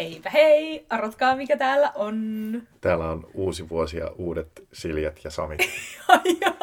[0.00, 0.86] Heipä hei!
[0.90, 2.16] Arvotkaa mikä täällä on.
[2.80, 5.56] Täällä on uusi vuosi ja uudet Siljet ja Sami.
[6.40, 6.54] ja,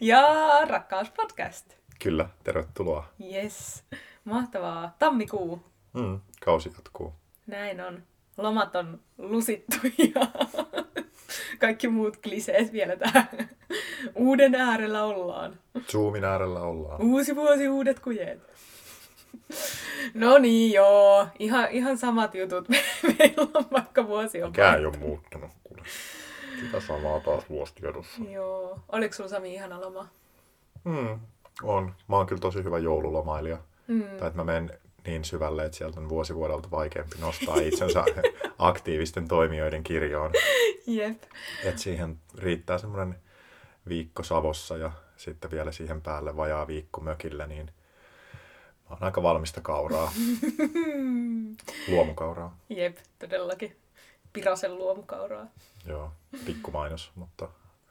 [0.00, 0.22] ja
[0.68, 1.66] rakkauspodcast.
[2.02, 3.06] Kyllä, tervetuloa.
[3.32, 3.84] Yes,
[4.24, 4.96] mahtavaa.
[4.98, 5.62] Tammikuu.
[5.92, 7.12] Mm, kausi jatkuu.
[7.46, 8.02] Näin on.
[8.36, 10.26] Lomat on lusittu ja
[11.60, 13.28] kaikki muut kliseet vielä tähän.
[14.14, 15.58] Uuden äärellä ollaan.
[15.90, 17.02] Zoomin äärellä ollaan.
[17.02, 18.40] Uusi vuosi, uudet kujet.
[20.14, 21.26] No niin, joo.
[21.38, 22.68] Ihan, ihan samat jutut
[23.18, 25.50] meillä on, vaikka vuosi on Mikään ei ole muuttunut.
[25.64, 25.82] Kuule.
[26.60, 28.22] Sitä samaa taas vuostiedossa.
[28.30, 28.80] Joo.
[28.88, 30.08] Oliko sulla Sami ihana loma?
[30.84, 31.20] Mm,
[31.62, 31.94] on.
[32.08, 33.58] Mä oon kyllä tosi hyvä joululomailija.
[33.86, 34.02] Mm.
[34.02, 38.04] Tai että mä menen niin syvälle, että sieltä on vuosi vuodelta vaikeampi nostaa itsensä
[38.58, 40.32] aktiivisten toimijoiden kirjoon.
[40.86, 41.22] Jep.
[41.64, 43.16] Et siihen riittää semmoinen
[43.88, 47.70] viikko Savossa ja sitten vielä siihen päälle vajaa viikko mökillä, niin
[48.90, 50.12] mä oon aika valmista kauraa.
[51.88, 52.56] Luomukauraa.
[52.68, 53.76] Jep, todellakin.
[54.32, 55.46] Pirasen luomukauraa.
[55.86, 56.12] Joo,
[56.46, 57.48] pikkumainos, mutta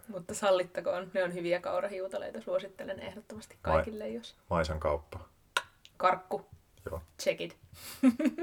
[0.08, 2.42] Mutta sallittakoon, ne on hyviä kaurahiutaleita.
[2.42, 5.20] Suosittelen ehdottomasti kaikille, jos maisan kauppa.
[5.98, 6.46] karkku,
[6.86, 7.02] Joo.
[7.20, 7.58] check it.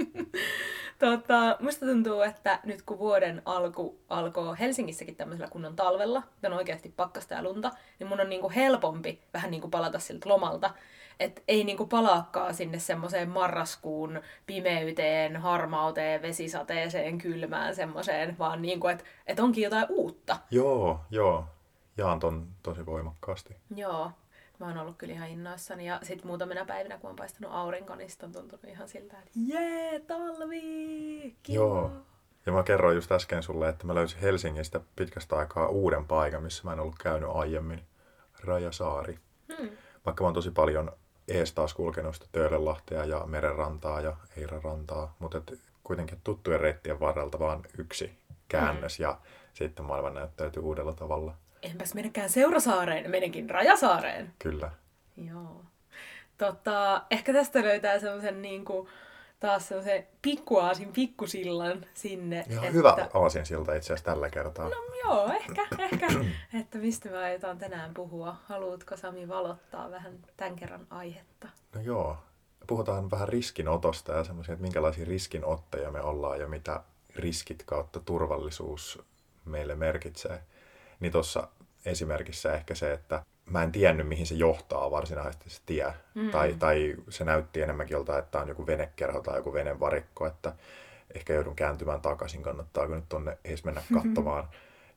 [0.99, 6.93] tota, musta tuntuu, että nyt kun vuoden alku alkoi Helsingissäkin tämmöisellä kunnon talvella, on oikeasti
[6.97, 10.71] pakkasta ja lunta, niin mun on niinku helpompi vähän niinku palata siltä lomalta.
[11.21, 19.05] Että ei niinku palaakaan sinne semmoiseen marraskuun pimeyteen, harmauteen, vesisateeseen, kylmään semmoiseen, vaan niinku, että
[19.27, 20.37] et onkin jotain uutta.
[20.51, 21.45] Joo, joo.
[21.97, 23.57] Jaan ton tosi voimakkaasti.
[23.77, 24.11] Joo,
[24.59, 25.87] mä oon ollut kyllä ihan innoissani.
[25.87, 29.31] Ja sit muutamina päivinä, kun on paistanut aurinko, niin sit on tuntunut ihan siltä, että
[29.47, 31.37] jee, talvi!
[31.43, 31.55] Kiva!
[31.55, 31.91] Joo.
[32.47, 36.63] Ja mä kerroin just äsken sulle, että mä löysin Helsingistä pitkästä aikaa uuden paikan, missä
[36.65, 37.87] mä en ollut käynyt aiemmin.
[38.41, 39.19] Rajasaari.
[39.57, 39.69] Hmm.
[40.07, 40.93] Vaikka mä oon tosi paljon
[41.29, 47.39] ees taas kulkenut sitä Töölönlahtea ja Merenrantaa ja Eirarantaa, mutta et kuitenkin tuttujen reittien varrelta
[47.39, 48.19] vaan yksi
[48.49, 49.19] käännös ja
[49.55, 51.35] sitten maailma näyttäytyy uudella tavalla.
[51.63, 54.33] Enpäs menekään Seurasaareen, menenkin Rajasaareen.
[54.39, 54.71] Kyllä.
[55.17, 55.65] Joo.
[56.39, 58.89] Tota, ehkä tästä löytää semmoisen niinku,
[59.47, 62.45] taas semmoisen pikkuaasin pikkusillan sinne.
[62.49, 64.69] Ihan hyvä aasinsilta itse asiassa tällä kertaa.
[64.69, 66.07] No joo, ehkä, ehkä.
[66.61, 68.37] että mistä me aiotaan tänään puhua.
[68.45, 71.49] Haluatko Sami valottaa vähän tämän kerran aihetta?
[71.75, 72.17] No joo.
[72.67, 76.81] Puhutaan vähän riskinotosta ja semmoisia, että minkälaisia riskinottajia me ollaan ja mitä
[77.17, 79.03] riskit kautta turvallisuus
[79.45, 80.43] meille merkitsee.
[81.01, 81.49] Niin tuossa
[81.85, 85.95] esimerkissä ehkä se, että mä en tiennyt, mihin se johtaa varsinaisesti se tie.
[86.15, 86.31] Mm.
[86.31, 90.53] Tai, tai se näytti enemmänkin joltain, että on joku venekerho tai joku venevarikko, että
[91.15, 94.49] ehkä joudun kääntymään takaisin, kannattaako nyt tonne edes mennä katsomaan.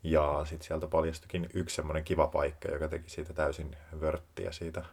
[0.03, 4.85] Ja sitten sieltä paljastukin yksi semmoinen kiva paikka, joka teki siitä täysin vörttiä siitä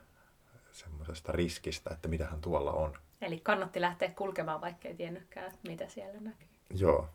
[0.72, 2.98] semmoisesta riskistä, että mitähän tuolla on.
[3.20, 6.48] Eli kannatti lähteä kulkemaan, vaikka ei tiennytkään, mitä siellä näkyy.
[6.70, 7.08] Joo.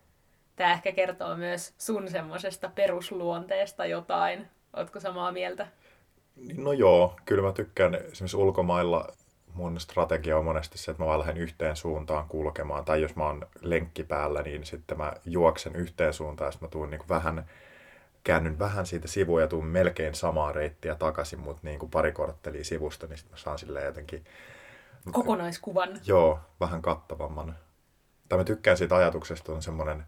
[0.55, 4.47] Tämä ehkä kertoo myös sun semmoisesta perusluonteesta jotain.
[4.73, 5.67] Ootko samaa mieltä?
[6.57, 9.07] No joo, kyllä mä tykkään esimerkiksi ulkomailla
[9.53, 12.85] mun strategia on monesti se, että mä vaan lähden yhteen suuntaan kulkemaan.
[12.85, 16.71] Tai jos mä oon lenkki päällä, niin sitten mä juoksen yhteen suuntaan ja sitten mä
[16.71, 17.45] tuun niin vähän,
[18.23, 22.63] käännyn vähän siitä sivuun ja tuun melkein samaa reittiä takaisin, mutta niin kuin pari korttelia
[22.63, 24.25] sivusta, niin sitten mä saan silleen jotenkin...
[25.11, 25.89] Kokonaiskuvan.
[26.05, 27.55] Joo, vähän kattavamman.
[28.29, 30.05] Tai mä tykkään siitä ajatuksesta, on semmoinen,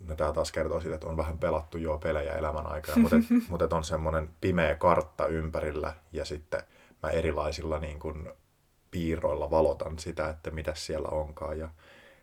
[0.00, 3.24] no tää taas kertoo siitä, että on vähän pelattu jo pelejä elämän aikana, mutta, et,
[3.48, 6.62] mutta et on semmoinen pimeä kartta ympärillä ja sitten
[7.02, 8.32] mä erilaisilla niin kuin
[8.90, 11.68] piirroilla valotan sitä, että mitä siellä onkaan ja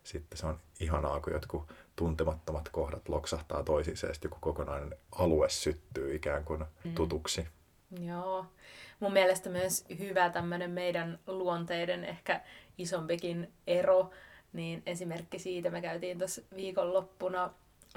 [0.03, 6.15] sitten se on ihanaa, kun jotkut tuntemattomat kohdat loksahtaa toisiinsa ja joku kokonainen alue syttyy
[6.15, 6.65] ikään kuin
[6.95, 7.41] tutuksi.
[7.41, 8.07] Mm.
[8.07, 8.45] Joo.
[8.99, 12.41] Mun mielestä myös hyvä tämmöinen meidän luonteiden ehkä
[12.77, 14.11] isompikin ero,
[14.53, 17.49] niin esimerkki siitä me käytiin tuossa viikonloppuna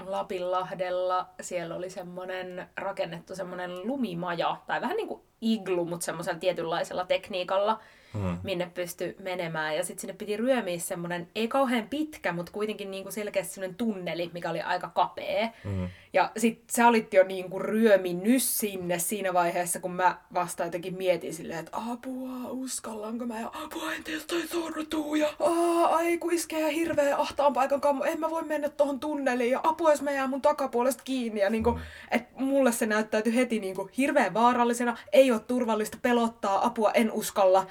[0.05, 1.27] Lapinlahdella.
[1.41, 7.79] Siellä oli semmoinen rakennettu semmoinen lumimaja, tai vähän niin kuin iglu, mutta semmoisella tietynlaisella tekniikalla,
[8.13, 8.37] mm.
[8.43, 9.75] minne pystyi menemään.
[9.75, 13.77] Ja sitten sinne piti ryömiä semmoinen, ei kauhean pitkä, mutta kuitenkin niin kuin selkeästi semmoinen
[13.77, 15.49] tunneli, mikä oli aika kapea.
[15.63, 15.89] Mm.
[16.15, 20.97] Ja sitten sä olit jo niin kuin ryöminnyt sinne siinä vaiheessa, kun mä vasta jotenkin
[20.97, 25.99] mietin silleen, että apua, uskallanko mä, ja apua, en teiltä sortuu, ja aa,
[26.31, 30.11] iskee hirveä ahtaan paikan kammo, en mä voi mennä tuohon tunneliin, ja apua, jos mä
[30.11, 31.41] jää mun takapuolesta kiinni.
[31.41, 31.79] Ja niin kuin,
[32.11, 37.11] että mulle se näyttäytyi heti niin kuin hirveän vaarallisena, ei ole turvallista pelottaa, apua, en
[37.11, 37.67] uskalla.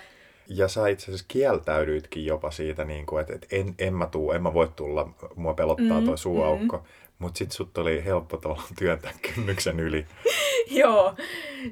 [0.48, 4.32] Ja sä itse asiassa kieltäydyitkin jopa siitä, niin kuin, että, että en, en mä tuu,
[4.32, 6.76] en mä voi tulla, mua pelottaa mm, toi suuaukko.
[6.76, 6.84] Mm.
[7.18, 10.06] Mutta sit sut oli helppo tavallaan työntää kynnyksen yli.
[10.70, 11.14] Joo,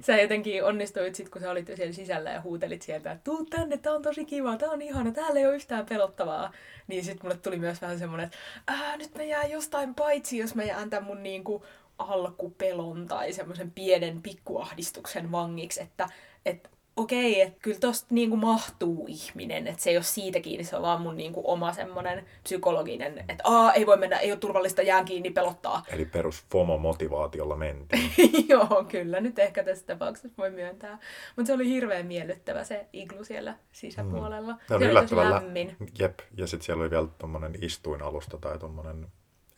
[0.00, 3.76] sä jotenkin onnistuit sit, kun sä olit siellä sisällä ja huutelit sieltä, että tuu tänne,
[3.76, 6.52] tää on tosi kiva, tää on ihana, täällä ei ole yhtään pelottavaa.
[6.86, 10.64] Niin sit mulle tuli myös vähän semmonen, että nyt mä jään jostain paitsi, jos mä
[10.64, 11.64] jään tämän mun niinku
[11.98, 16.08] alkupelon tai semmoisen pienen pikkuahdistuksen vangiksi, että,
[16.46, 20.76] että okei, että kyllä tosta niinku mahtuu ihminen, että se ei ole siitä kiinni, se
[20.76, 24.82] on vaan mun niinku oma semmoinen psykologinen, että aa, ei voi mennä, ei ole turvallista,
[24.82, 25.82] jään kiinni, pelottaa.
[25.92, 28.10] Eli perus FOMO-motivaatiolla mentiin.
[28.48, 30.98] Joo, kyllä, nyt ehkä tässä tapauksessa voi myöntää.
[31.36, 34.52] Mutta se oli hirveän miellyttävä se iglu siellä sisäpuolella.
[34.52, 34.58] Mm.
[34.68, 35.76] Se oli yllättävän lämmin.
[35.98, 39.06] Jep, ja sitten siellä oli vielä tuommoinen istuinalusta tai tuommoinen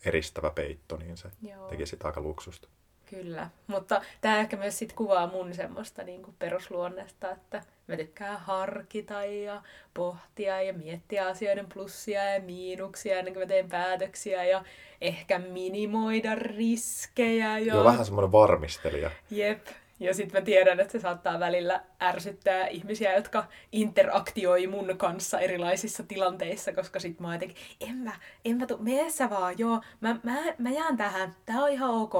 [0.05, 1.67] eristävä peitto, niin se Joo.
[1.67, 2.67] teki sitä aika luksusta.
[3.05, 8.39] Kyllä, mutta tämä ehkä myös sit kuvaa mun semmoista niin kuin perusluonnesta, että mä tykkään
[8.39, 9.61] harkita ja
[9.93, 14.63] pohtia ja miettiä asioiden plussia ja miinuksia ennen kuin mä teen päätöksiä ja
[15.01, 17.59] ehkä minimoida riskejä.
[17.59, 17.73] Ja...
[17.73, 19.11] Joo, vähän semmoinen varmistelija.
[19.31, 19.67] Jep,
[19.99, 26.03] ja sitten mä tiedän, että se saattaa välillä ärsyttää ihmisiä, jotka interaktioi mun kanssa erilaisissa
[26.03, 28.11] tilanteissa, koska sit mä oon jotenkin, en mä,
[28.45, 32.13] en mä tuu, meessä vaan, joo, mä, mä, mä jään tähän, tää on ihan ok.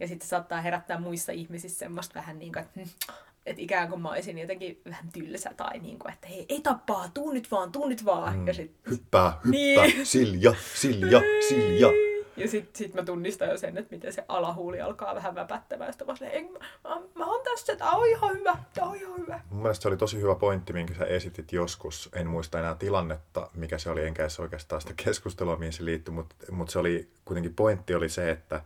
[0.00, 3.12] Ja sitten se saattaa herättää muissa ihmisissä semmoista vähän niin kuin, että, hm,
[3.46, 7.08] että ikään kuin mä olisin jotenkin vähän tylsä tai niin kuin, että hei, ei tappaa,
[7.14, 8.38] tuu nyt vaan, tuu nyt vaan.
[8.38, 10.06] Mm, ja sit, hyppää, hyppää, niin.
[10.06, 12.07] silja, silja, silja.
[12.38, 15.92] Ja sitten sit mä tunnistan jo sen, että miten se alahuuli alkaa vähän väpättämään.
[15.92, 16.58] Sitten mä sanoin, mä,
[16.88, 19.40] mä, mä oon tässä, tää on ihan hyvä, tää on ihan hyvä.
[19.50, 22.08] Mun mielestä se oli tosi hyvä pointti, minkä sä esitit joskus.
[22.12, 26.14] En muista enää tilannetta, mikä se oli, enkä edes oikeastaan sitä keskustelua, mihin se liittyi,
[26.14, 28.62] mutta mut se oli, kuitenkin pointti oli se, että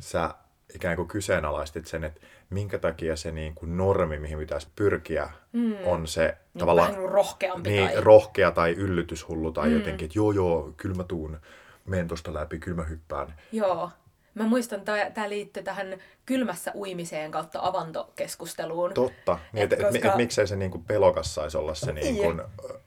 [0.00, 0.34] sä
[0.74, 2.20] ikään kuin kyseenalaistit sen, että
[2.50, 5.76] minkä takia se niin kuin normi, mihin pitäisi pyrkiä, mm.
[5.84, 8.00] on se niin tavallaan vähän rohkeampi niin, tai...
[8.00, 9.74] rohkea tai yllytyshullu tai mm.
[9.74, 11.38] jotenkin, että joo joo, kyllä mä tuun
[11.86, 13.34] menen tuosta läpi, kyllä mä hyppään.
[13.52, 13.90] Joo.
[14.36, 18.94] Mä muistan, että tämä liittyy tähän kylmässä uimiseen kautta avantokeskusteluun.
[18.94, 19.38] Totta.
[19.52, 19.98] Niin, et, et, koska...
[19.98, 22.42] et, et, miksei se niinku pelokas saisi olla se, niin kuin,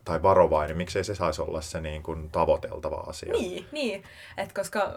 [0.06, 3.34] tai varovainen, miksei se saisi olla se niin kuin, tavoiteltava asia.
[3.34, 4.04] Niin, niin.
[4.38, 4.94] Et koska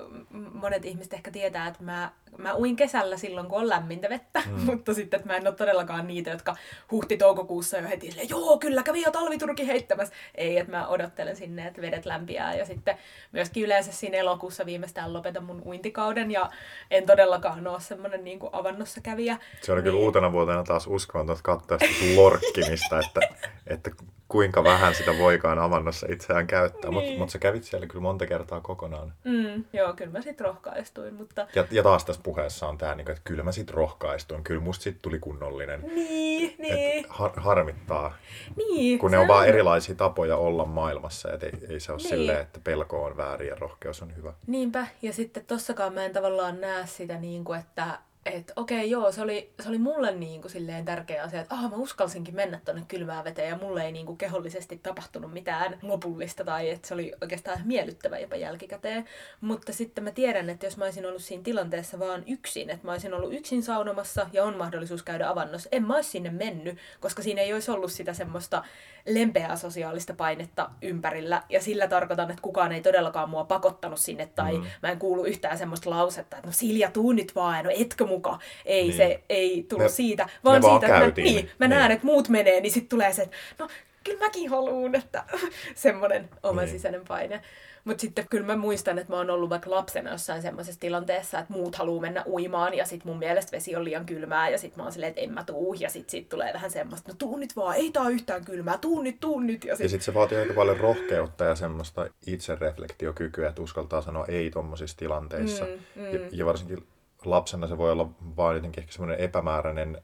[0.53, 4.61] monet ihmiset ehkä tietää, että mä, mä uin kesällä silloin, kun on lämmintä vettä, mm.
[4.71, 6.57] mutta sitten että mä en ole todellakaan niitä, jotka
[6.91, 10.15] huhti-toukokuussa jo heti silleen, joo, kyllä kävi jo talviturki heittämässä.
[10.35, 12.99] Ei, että mä odottelen sinne, että vedet lämpiää ja sitten
[13.33, 16.42] myöskin yleensä siinä elokuussa viimeistään lopetan mun uintikauden ja
[16.91, 19.39] en todellakaan ole semmoinen niin kuin avannossa kävijä.
[19.61, 19.85] Se oli niin...
[19.85, 23.21] kyllä uutena vuotena taas uskomaton katsoa sitä lorkkimista, että,
[23.67, 23.91] että
[24.33, 26.91] kuinka vähän sitä voikaan avannossa itseään käyttää.
[26.91, 26.95] Niin.
[26.95, 29.13] Mutta mut sä kävit siellä kyllä monta kertaa kokonaan.
[29.25, 31.15] Mm, joo, kyllä mä sitten rohkaistuin.
[31.15, 31.47] Mutta...
[31.55, 34.45] Ja, ja taas tässä puheessa on tämä, niinku, että kyllä mä sitten rohkaistuin.
[34.45, 35.81] Kyllä musta sitten tuli kunnollinen.
[35.95, 37.07] Niin, niin.
[37.09, 38.17] har, harmittaa,
[38.57, 41.33] niin, kun ne on, on vaan erilaisia tapoja olla maailmassa.
[41.33, 42.09] Et ei, ei se ole niin.
[42.09, 44.33] silleen, että pelko on väärin ja rohkeus on hyvä.
[44.47, 44.87] Niinpä.
[45.03, 49.13] Ja sitten tossakaan mä en tavallaan näe sitä niin kuin, että että okei, okay, joo,
[49.13, 52.61] se oli, se oli mulle niin kuin silleen tärkeä asia, että ah, mä uskalsinkin mennä
[52.65, 56.95] tonne kylmään veteen ja mulle ei niin kuin kehollisesti tapahtunut mitään lopullista tai että se
[56.95, 59.05] oli oikeastaan miellyttävä jopa jälkikäteen.
[59.41, 62.93] Mutta sitten mä tiedän, että jos mä olisin ollut siinä tilanteessa vaan yksin, että mä
[62.93, 67.23] olisin ollut yksin saunomassa ja on mahdollisuus käydä avannossa, en mä olisi sinne mennyt, koska
[67.23, 68.65] siinä ei olisi ollut sitä semmoista
[69.07, 71.43] lempeää sosiaalista painetta ympärillä.
[71.49, 74.65] Ja sillä tarkoitan, että kukaan ei todellakaan mua pakottanut sinne tai mm.
[74.83, 78.39] mä en kuulu yhtään semmoista lausetta, että no Silja, tuu nyt vaan, no etkö muka.
[78.65, 78.97] Ei, niin.
[78.97, 81.79] se ei tullut me, siitä, vaan siitä, että mä, niin, mä niin.
[81.79, 83.69] näen, että muut menee, niin sitten tulee se, että no
[84.05, 85.25] kyllä mäkin haluan, että
[85.75, 86.71] semmoinen oma niin.
[86.71, 87.43] sisäinen paine.
[87.85, 91.53] Mutta sitten kyllä mä muistan, että mä oon ollut vaikka lapsena jossain semmoisessa tilanteessa, että
[91.53, 94.83] muut haluaa mennä uimaan ja sitten mun mielestä vesi on liian kylmää ja sitten mä
[94.83, 97.57] oon silleen, että en mä tuu ja sitten siitä tulee vähän semmoista, no tuu nyt
[97.57, 99.65] vaan, ei tää yhtään kylmää, tuu nyt, tuu nyt.
[99.65, 104.51] Ja sitten sit se vaatii aika paljon rohkeutta ja semmoista itsereflektiokykyä, että uskaltaa sanoa ei
[104.51, 105.65] tuommoisissa tilanteissa.
[105.65, 106.13] Mm, mm.
[106.13, 106.87] Ja, ja varsinkin
[107.25, 110.03] lapsena se voi olla vaan jotenkin ehkä semmoinen epämääräinen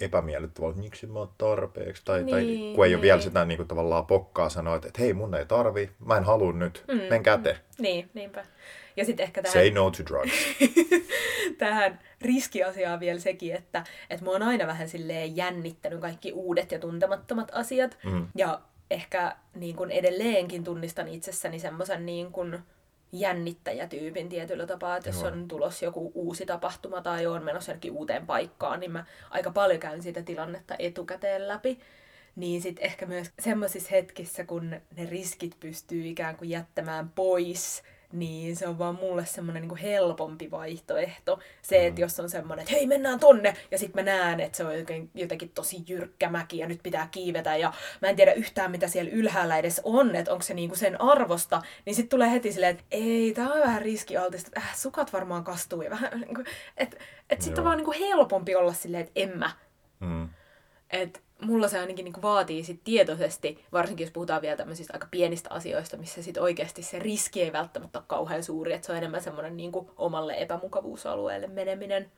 [0.00, 2.42] epämiellyttävä, että miksi mä oon tarpeeksi, tai, niin, tai
[2.74, 2.96] kun ei niin.
[2.96, 6.16] ole vielä sitä niin kuin, tavallaan pokkaa sanoa, että, että hei mun ei tarvi, mä
[6.16, 7.52] en halua nyt, mm, men käte.
[7.52, 8.44] Mm, niin, niinpä.
[8.96, 9.52] Ja sitten ehkä tähän...
[9.52, 10.32] Say no to drugs.
[11.58, 16.78] tähän riskiasiaan vielä sekin, että, että mä oon aina vähän silleen jännittänyt kaikki uudet ja
[16.78, 18.26] tuntemattomat asiat, mm.
[18.36, 22.58] ja ehkä niin kuin edelleenkin tunnistan itsessäni semmoisen niin kuin,
[23.12, 28.26] jännittäjätyypin tietyllä tapaa, että jos on tulos joku uusi tapahtuma tai on menossa jonnekin uuteen
[28.26, 31.80] paikkaan, niin mä aika paljon käyn sitä tilannetta etukäteen läpi.
[32.36, 38.56] Niin sitten ehkä myös semmoisissa hetkissä, kun ne riskit pystyy ikään kuin jättämään pois, niin
[38.56, 41.38] se on vaan mulle semmoinen niin helpompi vaihtoehto.
[41.62, 44.64] Se, että jos on semmoinen, että hei mennään tonne, ja sitten mä näen, että se
[44.64, 44.72] on
[45.14, 49.10] jotenkin tosi jyrkkä mäki, ja nyt pitää kiivetä, ja mä en tiedä yhtään, mitä siellä
[49.10, 52.84] ylhäällä edes on, että onko se niinku sen arvosta, niin sitten tulee heti silleen, että
[52.90, 56.44] ei, tää on vähän riskialtista, että äh, sukat varmaan kastuu, ja vähän, niinku,
[56.76, 56.96] että
[57.30, 59.50] et sitten on vaan niinku helpompi olla silleen, että en mä.
[60.00, 60.28] Mm.
[60.90, 65.50] Että mulla se ainakin niin vaatii sit tietoisesti, varsinkin jos puhutaan vielä tämmöisistä aika pienistä
[65.50, 69.22] asioista, missä sit oikeasti se riski ei välttämättä ole kauhean suuri, että se on enemmän
[69.22, 72.12] semmoinen niin omalle epämukavuusalueelle meneminen.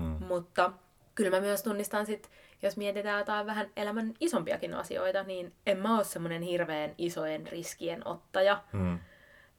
[0.00, 0.26] Hmm.
[0.26, 0.72] Mutta
[1.14, 2.30] kyllä mä myös tunnistan sit,
[2.62, 8.06] jos mietitään jotain vähän elämän isompiakin asioita, niin en mä ole semmoinen hirveän isojen riskien
[8.06, 8.62] ottaja.
[8.72, 8.98] Hmm.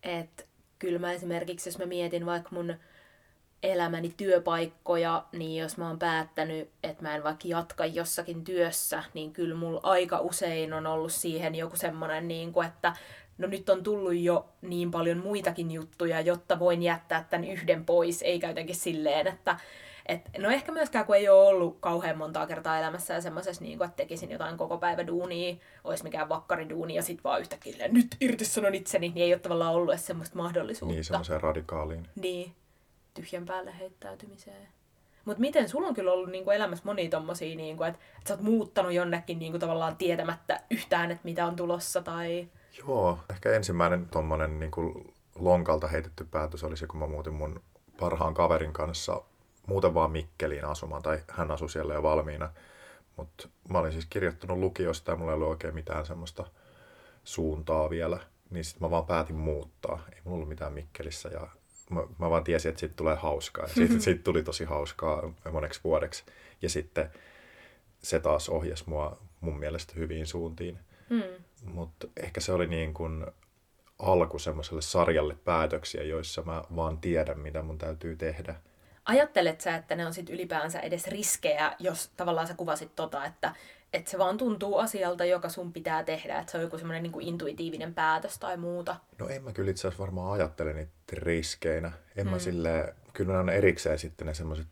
[0.03, 0.43] Että
[0.79, 2.75] kyllä mä esimerkiksi, jos mä mietin vaikka mun
[3.63, 9.33] elämäni työpaikkoja, niin jos mä oon päättänyt, että mä en vaikka jatka jossakin työssä, niin
[9.33, 12.93] kyllä mulla aika usein on ollut siihen joku semmoinen, niin kuin, että
[13.37, 18.21] no nyt on tullut jo niin paljon muitakin juttuja, jotta voin jättää tämän yhden pois,
[18.21, 19.57] eikä jotenkin silleen, että
[20.05, 23.83] et, no ehkä myöskään, kun ei ole ollut kauhean montaa kertaa elämässä ja semmoisessa, niin
[23.83, 28.75] että tekisin jotain koko päivä duunia, olisi mikään vakkariduuni ja sitten vaan yhtäkkiä nyt irtisanon
[28.75, 30.93] itseni, niin ei ole tavallaan ollut edes semmoista mahdollisuutta.
[30.93, 32.07] Niin, semmoiseen radikaaliin.
[32.15, 32.55] Niin
[33.21, 34.67] tyhjän päälle heittäytymiseen.
[35.25, 38.43] Mutta miten sulla on kyllä ollut niinku elämässä monia tommosia, niinku, että et sä oot
[38.43, 42.47] muuttanut jonnekin niinku, tavallaan tietämättä yhtään, että mitä on tulossa tai...
[42.77, 47.61] Joo, ehkä ensimmäinen tommonen niinku, lonkalta heitetty päätös oli se, kun mä muutin mun
[47.99, 49.21] parhaan kaverin kanssa
[49.67, 52.49] muuten vaan Mikkeliin asumaan, tai hän asui siellä jo valmiina.
[53.17, 56.45] Mutta mä olin siis kirjoittanut lukiosta ja mulla ei ollut oikein mitään semmoista
[57.23, 58.19] suuntaa vielä.
[58.49, 59.99] Niin sitten mä vaan päätin muuttaa.
[60.13, 61.47] Ei mulla ollut mitään Mikkelissä ja
[61.89, 63.65] mä, mä vaan tiesin, että siitä tulee hauskaa.
[63.65, 66.23] Ja siitä, siitä tuli tosi hauskaa moneksi vuodeksi.
[66.61, 67.11] Ja sitten
[68.01, 70.79] se taas ohjasi mua mun mielestä hyviin suuntiin.
[71.09, 71.23] Mm.
[71.63, 73.25] Mutta ehkä se oli niin kuin
[73.99, 78.55] alku semmoiselle sarjalle päätöksiä, joissa mä vaan tiedän, mitä mun täytyy tehdä.
[79.05, 83.55] Ajattelet sä, että ne on sit ylipäänsä edes riskejä, jos tavallaan sä kuvasit tota, että,
[83.93, 87.21] että se vaan tuntuu asialta, joka sun pitää tehdä, että se on joku semmoinen niin
[87.21, 88.95] intuitiivinen päätös tai muuta?
[89.19, 91.91] No en mä kyllä itse asiassa varmaan ajattele niitä riskeinä.
[92.15, 92.31] En mm.
[92.31, 94.67] mä sille, kyllä ne on erikseen sitten ne semmoiset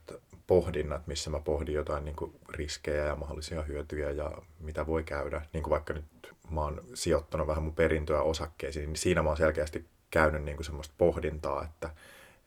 [0.47, 5.41] pohdinnat, missä mä pohdin jotain niin kuin riskejä ja mahdollisia hyötyjä ja mitä voi käydä.
[5.53, 6.05] Niin kuin vaikka nyt
[6.49, 10.65] mä oon sijoittanut vähän mun perintöä osakkeisiin, niin siinä mä oon selkeästi käynyt niin kuin
[10.65, 11.89] semmoista pohdintaa, että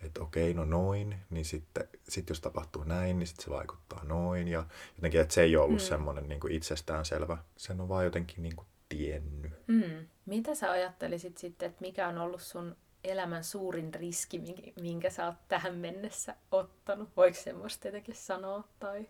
[0.03, 4.49] että okei, no noin, niin sitten sit jos tapahtuu näin, niin sitten se vaikuttaa noin.
[4.49, 5.87] Ja jotenkin, että se ei ollut mm.
[5.87, 7.39] semmoinen niin kuin itsestäänselvä.
[7.57, 9.53] Sen on vaan jotenkin niin kuin tiennyt.
[9.67, 10.07] Mm.
[10.27, 14.43] Mitä sä ajattelisit sitten, että mikä on ollut sun elämän suurin riski,
[14.81, 17.09] minkä sä oot tähän mennessä ottanut?
[17.17, 18.65] Voiko semmoista jotenkin sanoa?
[18.81, 19.09] Tai...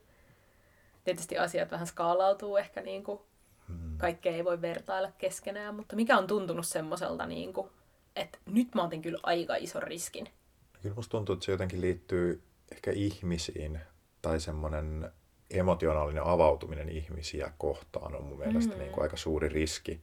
[1.05, 3.21] Tietysti asiat vähän skaalautuu ehkä, niin kuin
[3.69, 3.99] mm.
[3.99, 7.71] kaikkea ei voi vertailla keskenään, mutta mikä on tuntunut semmoiselta, niin kuin,
[8.17, 10.29] että nyt mä otin kyllä aika ison riskin?
[10.83, 12.43] Kyllä musta tuntuu, että se jotenkin liittyy
[12.73, 13.81] ehkä ihmisiin
[14.23, 15.13] tai semmoinen
[15.51, 18.83] emotionaalinen avautuminen ihmisiä kohtaan on mun mielestä mm-hmm.
[18.83, 20.01] niin kuin aika suuri riski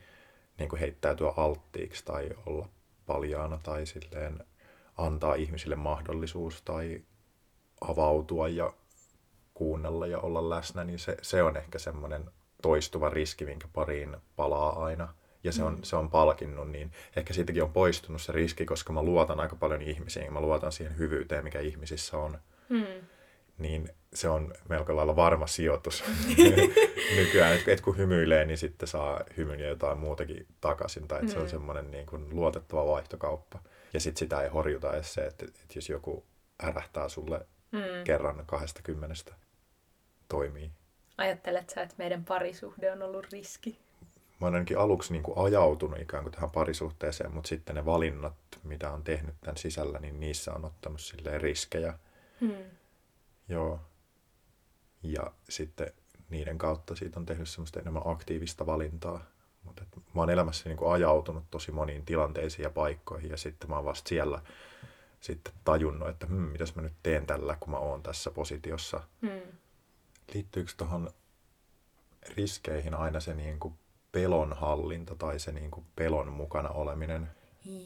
[0.58, 2.70] niin kuin heittäytyä alttiiksi tai olla
[3.06, 4.40] paljaana tai silleen
[4.98, 7.02] antaa ihmisille mahdollisuus tai
[7.82, 8.74] avautua ja
[9.54, 12.26] kuunnella ja olla läsnä, niin se, se on ehkä semmoinen
[12.62, 15.14] toistuva riski, minkä pariin palaa aina–
[15.46, 15.84] ja se on, mm.
[15.84, 19.82] se on palkinnut, niin ehkä siitäkin on poistunut se riski, koska mä luotan aika paljon
[19.82, 22.40] ihmisiin, mä luotan siihen hyvyyteen, mikä ihmisissä on.
[22.70, 22.86] Mm.
[23.58, 26.04] Niin se on melko lailla varma sijoitus
[27.18, 31.28] nykyään, että et kun hymyilee, niin sitten saa hymyn ja jotain muutakin takaisin, tai että
[31.28, 31.34] mm.
[31.34, 31.50] se on mm.
[31.50, 33.60] semmoinen niin kuin luotettava vaihtokauppa.
[33.94, 36.26] Ja sitten sitä ei horjuta edes se, että, että jos joku
[36.64, 37.80] ärähtää sulle mm.
[38.04, 39.36] kerran kahdesta kymmenestä,
[40.30, 40.72] toimii.
[41.18, 43.85] Ajattelet sä, että meidän parisuhde on ollut riski?
[44.42, 48.36] Mä olen ainakin aluksi niin kuin ajautunut ikään kuin tähän parisuhteeseen, mutta sitten ne valinnat,
[48.64, 52.00] mitä on tehnyt tämän sisällä, niin niissä on ottanut silleen riskejä.
[52.42, 52.56] Hmm.
[53.50, 53.80] Joo.
[55.04, 55.94] Ja sitten
[56.30, 59.26] niiden kautta siitä on tehnyt semmoista enemmän aktiivista valintaa.
[59.64, 63.76] Mutta mä oon elämässä niin kuin ajautunut tosi moniin tilanteisiin ja paikkoihin ja sitten mä
[63.76, 64.42] oon vasta siellä
[65.22, 69.04] sitten tajunnut, että hmm, mitäs mä nyt teen tällä, kun mä oon tässä positiossa.
[69.22, 69.58] Hmm.
[70.34, 71.10] Liittyykö tuohon
[72.38, 73.74] riskeihin aina se niin kuin
[74.16, 77.30] pelon hallinta tai se niin kuin pelon mukana oleminen?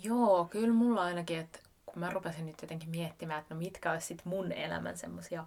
[0.04, 4.08] Joo, kyllä mulla ainakin, että kun mä rupesin nyt jotenkin miettimään, että no mitkä olisi
[4.08, 5.46] sit mun elämän semmoisia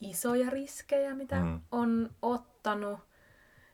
[0.00, 1.60] isoja riskejä, mitä mm.
[1.72, 3.00] on ottanut,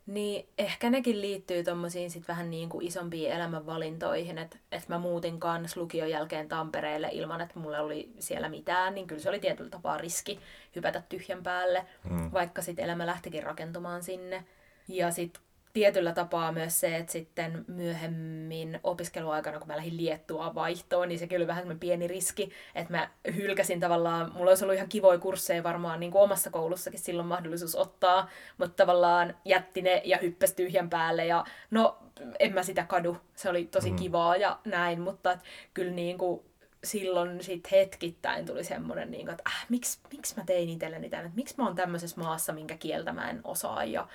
[0.07, 5.41] niin ehkä nekin liittyy tommosiin sit vähän niin kuin isompiin elämänvalintoihin, että et mä muutin
[5.41, 9.71] kans lukion jälkeen Tampereelle ilman, että mulla oli siellä mitään, niin kyllä se oli tietyllä
[9.71, 10.41] tapaa riski
[10.77, 12.33] hypätä tyhjän päälle, mm.
[12.33, 14.45] vaikka sitten elämä lähtikin rakentumaan sinne.
[14.89, 15.43] Ja sitten
[15.75, 21.39] tietyllä tapaa myös se, että sitten myöhemmin opiskeluaikana, kun mä lähdin Liettua vaihtoon, niin sekin
[21.39, 25.63] oli vähän semmoinen pieni riski, että mä hylkäsin tavallaan, mulla olisi ollut ihan kivoja kursseja
[25.63, 30.91] varmaan niin kuin omassa koulussakin silloin mahdollisuus ottaa, mutta tavallaan jätti ne ja hyppäsi tyhjän
[30.91, 31.99] päälle ja no
[32.39, 33.97] en mä sitä kadu, se oli tosi mm.
[33.97, 35.41] kivaa ja näin, mutta et,
[35.75, 36.43] kyllä niin kuin
[36.85, 41.37] silloin sit hetkittäin tuli semmoinen, niin että äh, miksi, miksi mä tein itselleni tämän, että
[41.37, 43.85] miksi mä oon tämmöisessä maassa, minkä kieltä mä en osaa?
[43.85, 44.09] Ja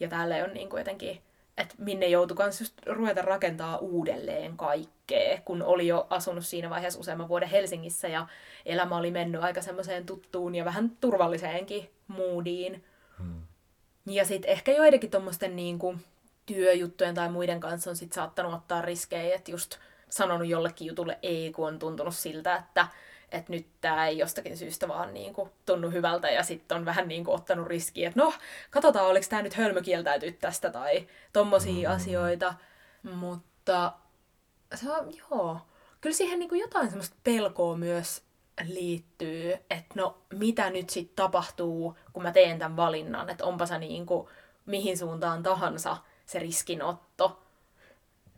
[0.00, 1.20] ja täällä on niin kuin jotenkin,
[1.58, 7.00] että minne joutui myös just ruveta rakentaa uudelleen kaikkea, kun oli jo asunut siinä vaiheessa
[7.00, 8.26] useamman vuoden Helsingissä ja
[8.66, 12.84] elämä oli mennyt aika semmoiseen tuttuun ja vähän turvalliseenkin moodiin.
[13.18, 13.42] Hmm.
[14.06, 16.04] Ja sitten ehkä joidenkin tuommoisten niin kuin
[16.46, 19.76] työjuttujen tai muiden kanssa on sit saattanut ottaa riskejä, että just
[20.08, 22.86] sanonut jollekin jutulle ei, kun on tuntunut siltä, että
[23.32, 27.08] että nyt tämä ei jostakin syystä vaan niin kuin tunnu hyvältä ja sitten on vähän
[27.08, 28.32] niin kuin ottanut riskiä, että no,
[28.70, 31.96] katsotaan, oliko tämä nyt hölmökieltäytyä tästä tai tommosia mm.
[31.96, 32.54] asioita.
[33.02, 33.92] Mutta
[34.74, 35.60] se on, joo,
[36.00, 38.22] kyllä siihen niin kuin jotain semmoista pelkoa myös
[38.66, 43.78] liittyy, että no mitä nyt sitten tapahtuu, kun mä teen tämän valinnan, että onpa se
[43.78, 44.28] niin kuin
[44.66, 47.42] mihin suuntaan tahansa se riskinotto.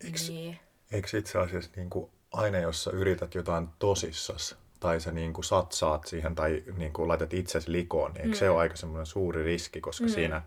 [0.04, 0.58] Eikö, niin.
[0.92, 5.44] eikö itse asiassa niin kuin aina, jos sä yrität jotain tosissas, tai sä niin kuin
[5.44, 8.38] satsaat siihen tai niin kuin laitat itsesi likoon, niin eikö mm.
[8.38, 10.10] se ole aika semmoinen suuri riski, koska mm.
[10.10, 10.42] siinä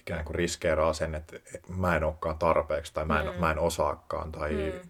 [0.00, 1.36] ikään kuin riskeeraa sen, että
[1.68, 3.40] mä en olekaan tarpeeksi tai mä en, mm.
[3.40, 4.88] mä en osaakaan tai mm.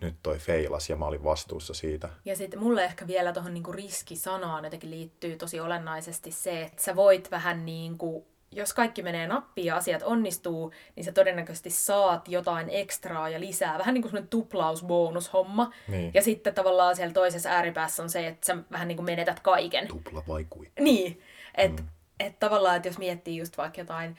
[0.00, 2.08] nyt toi feilas ja mä olin vastuussa siitä.
[2.24, 6.96] Ja sitten mulle ehkä vielä tuohon niinku riskisanaan jotenkin liittyy tosi olennaisesti se, että sä
[6.96, 12.28] voit vähän niin kuin jos kaikki menee nappiin ja asiat onnistuu, niin sä todennäköisesti saat
[12.28, 13.78] jotain ekstraa ja lisää.
[13.78, 15.72] Vähän niin kuin semmoinen tuplausbonushomma.
[15.88, 16.10] Niin.
[16.14, 19.88] Ja sitten tavallaan siellä toisessa ääripäässä on se, että sä vähän niin kuin menetät kaiken.
[19.88, 20.70] Tupla vaikui.
[20.80, 21.22] Niin.
[21.54, 21.88] Että mm.
[22.20, 24.16] et tavallaan, että jos miettii just vaikka jotain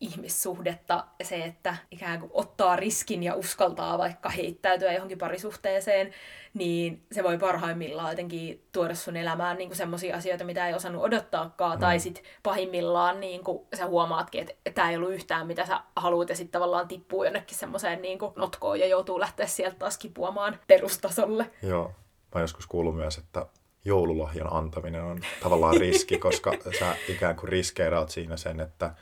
[0.00, 6.12] ihmissuhdetta, se, että ikään kuin ottaa riskin ja uskaltaa vaikka heittäytyä johonkin parisuhteeseen,
[6.54, 11.76] niin se voi parhaimmillaan jotenkin tuoda sun elämään niin semmoisia asioita, mitä ei osannut odottaakaan,
[11.76, 11.80] mm.
[11.80, 16.28] tai sitten pahimmillaan niin kuin sä huomaatkin, että tämä ei ollut yhtään mitä sä haluat,
[16.28, 21.50] ja sitten tavallaan tippuu jonnekin semmoiseen niin notkoon ja joutuu lähteä sieltä taas kipuamaan perustasolle.
[21.62, 21.92] Joo,
[22.34, 23.46] mä joskus kuullut myös, että
[23.84, 28.94] joululahjan antaminen on tavallaan riski, koska sä ikään kuin riskeeraat siinä sen, että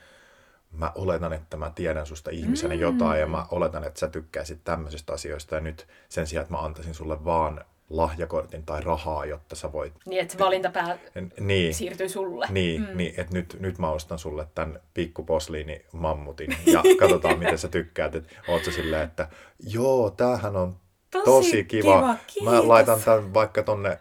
[0.79, 2.81] mä oletan, että mä tiedän susta ihmisenä mm.
[2.81, 6.61] jotain ja mä oletan, että sä tykkäisit tämmöisistä asioista ja nyt sen sijaan, että mä
[6.61, 9.93] antaisin sulle vaan lahjakortin tai rahaa, jotta sä voit...
[10.07, 10.99] Niin, että se valintapää
[11.41, 12.47] niin, siirtyy sulle.
[12.51, 12.97] Niin, mm.
[12.97, 18.15] niin että nyt, nyt mä ostan sulle tämän pikkuposliini mammutin ja katsotaan, miten sä tykkäät.
[18.15, 19.29] Että oot sä silleen, että
[19.61, 20.77] joo, tämähän on
[21.11, 22.17] tosi, tosi kiva.
[22.27, 23.99] kiva mä laitan tämän vaikka tonne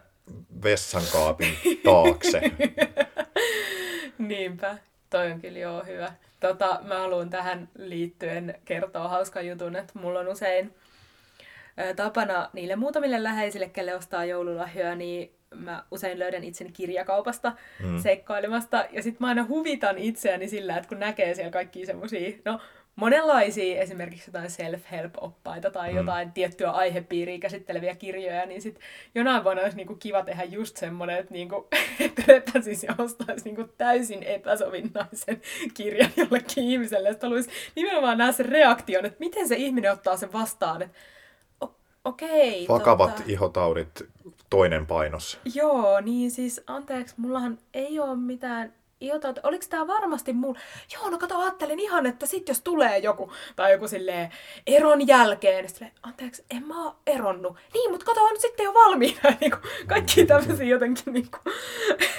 [0.62, 2.40] vessankaapin taakse.
[4.18, 4.78] Niinpä,
[5.10, 6.12] toi on kyllä joo hyvä.
[6.40, 10.74] Tota, mä haluan tähän liittyen kertoa hauskan jutun, että mulla on usein
[11.96, 17.52] tapana niille muutamille läheisille, kelle ostaa joululahjoja, niin mä usein löydän itseni kirjakaupasta
[17.84, 17.98] mm.
[17.98, 18.84] seikkailemasta.
[18.90, 22.60] Ja sitten mä aina huvitan itseäni sillä, että kun näkee siellä kaikki semmosia, no
[22.98, 25.96] monenlaisia esimerkiksi jotain self-help-oppaita tai mm.
[25.96, 28.82] jotain tiettyä aihepiiriä käsitteleviä kirjoja, niin sitten
[29.14, 31.66] jonain vuonna olisi niinku kiva tehdä just semmoinen, että niinku,
[32.00, 35.40] et repäsisi ja ostaisi niinku täysin epäsovinnaisen
[35.74, 37.10] kirjan jollekin ihmiselle.
[37.10, 40.98] Sitten haluaisi nimenomaan nähdä sen reaktion, että miten se ihminen ottaa sen vastaan, että
[42.04, 42.64] okei.
[42.64, 43.22] Okay, Vakavat tota...
[43.26, 44.06] ihotaudit,
[44.50, 45.40] toinen painos.
[45.54, 50.56] Joo, niin siis anteeksi, mullahan ei ole mitään Jota, oliko tämä varmasti mun...
[50.94, 54.30] Joo, no kato, ajattelin ihan, että sit jos tulee joku, tai joku silleen
[54.66, 57.56] eron jälkeen, silleen, anteeksi, en mä oo eronnut.
[57.74, 59.20] Niin, mutta kato, on sitten jo valmiina.
[59.40, 61.12] Niin kuin, kaikki tämmöisiä jotenkin.
[61.12, 61.54] Niin kuin.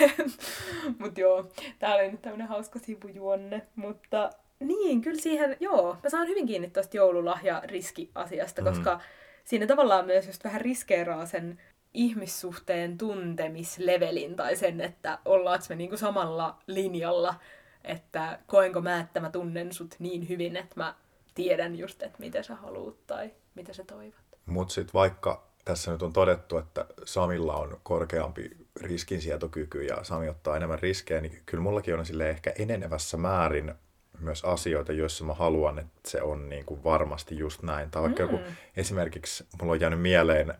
[0.99, 3.67] Mut joo, tää oli nyt tämmönen hauska sivujuonne.
[3.75, 8.67] Mutta niin, kyllä siihen, joo, mä saan hyvin kiinni tuosta joululahja-riski-asiasta, mm.
[8.67, 8.99] koska
[9.43, 11.61] siinä tavallaan myös just vähän riskeeraa sen
[11.93, 17.35] ihmissuhteen tuntemislevelin tai sen, että ollaanko me niinku samalla linjalla,
[17.83, 20.95] että koenko mä, että mä tunnen sut niin hyvin, että mä
[21.35, 24.19] tiedän just, että mitä sä haluut tai mitä sä toivot.
[24.45, 28.49] Mutta sitten vaikka tässä nyt on todettu, että Samilla on korkeampi
[28.81, 33.73] riskinsietokyky ja Sami ottaa enemmän riskejä, niin kyllä mullakin on sille ehkä enenevässä määrin
[34.19, 37.91] myös asioita, joissa mä haluan, että se on niin kuin varmasti just näin.
[37.91, 38.31] Tai vaikka mm.
[38.31, 38.43] joku,
[38.77, 40.53] esimerkiksi mulla on jäänyt mieleen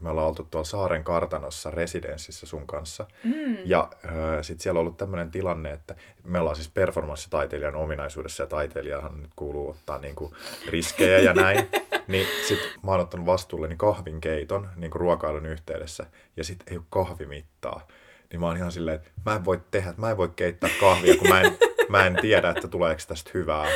[0.00, 3.06] me ollaan oltu tuolla saaren kartanossa residenssissä sun kanssa.
[3.24, 3.56] Mm.
[3.64, 8.46] Ja äh, sitten siellä on ollut tämmöinen tilanne, että me ollaan siis performanssitaiteilijan ominaisuudessa ja
[8.46, 10.34] taiteilijahan nyt kuuluu ottaa niinku
[10.68, 11.68] riskejä ja näin.
[12.08, 16.06] niin sitten mä oon ottanut vastuulleni kahvinkeiton niinku ruokailun yhteydessä
[16.36, 17.86] ja sitten ei ole kahvimittaa.
[18.32, 21.16] Niin mä oon ihan silleen, että mä en voi tehdä, mä en voi keittää kahvia,
[21.16, 23.66] kun mä en mä en tiedä, että tuleeko tästä hyvää.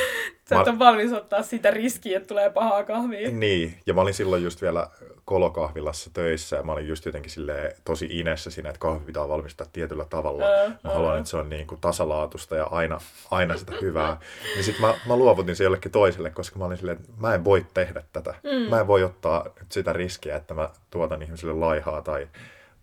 [0.49, 3.31] Sä Mä- et ole valmis ottaa sitä riskiä, että tulee pahaa kahvia.
[3.31, 4.87] Niin, ja mä olin silloin just vielä
[5.25, 9.67] kolokahvilassa töissä ja mä olin just jotenkin silleen tosi inessä siinä, että kahvi pitää valmistaa
[9.73, 10.45] tietyllä tavalla.
[10.45, 14.17] Ää, Mä haluan, että se on niin kuin tasalaatusta ja aina, aina sitä hyvää.
[14.55, 17.45] Niin sit mä, mä luovutin se jollekin toiselle, koska mä olin silleen, että mä en
[17.45, 18.35] voi tehdä tätä.
[18.43, 18.71] Mm.
[18.71, 22.29] Mä en voi ottaa nyt sitä riskiä, että mä tuotan ihmisille laihaa tai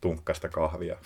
[0.02, 0.98] tunkkasta kahvia.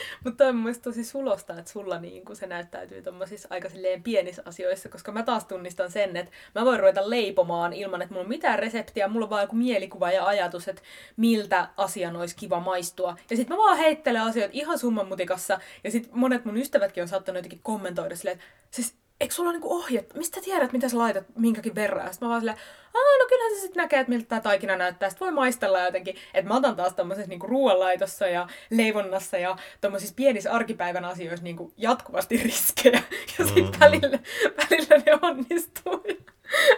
[0.24, 4.42] Mutta toi on mun tosi sulosta, että sulla niin se näyttäytyy tommosissa aika silleen pienissä
[4.44, 8.28] asioissa, koska mä taas tunnistan sen, että mä voin ruveta leipomaan ilman, että mulla on
[8.28, 10.82] mitään reseptiä, mulla on vaan joku mielikuva ja ajatus, että
[11.16, 13.16] miltä asian olisi kiva maistua.
[13.30, 17.08] Ja sitten mä vaan heittelen asioita ihan summan mutikassa, ja sitten monet mun ystävätkin on
[17.08, 20.98] saattanut jotenkin kommentoida silleen, että siis eikö sulla ole niinku ohjeet, mistä tiedät, mitä sä
[20.98, 22.06] laitat minkäkin verran?
[22.06, 22.58] Ja sit mä vaan silleen,
[22.94, 25.08] Aa, no kyllähän se sitten näkee, että miltä tämä taikina näyttää.
[25.10, 26.16] Sitten voi maistella jotenkin.
[26.34, 31.72] Että mä otan taas tommosessa niinku ruoanlaitossa ja leivonnassa ja tommosissa pienissä arkipäivän asioissa niinku
[31.76, 33.02] jatkuvasti riskejä.
[33.38, 33.80] Ja sitten Mhm.
[33.80, 34.18] välillä,
[34.56, 36.02] välillä ne onnistuu.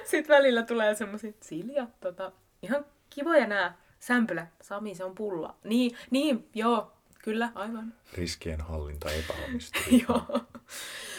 [0.05, 4.49] Sitten välillä tulee semmoisia, Silja, tota, ihan kivoja nää sämpylät.
[4.63, 5.55] Sami, se on pulla.
[5.65, 7.95] Niin, niin, joo, kyllä, aivan.
[8.15, 9.83] Riskien hallinta epäonnistuu.
[10.09, 10.41] Joo.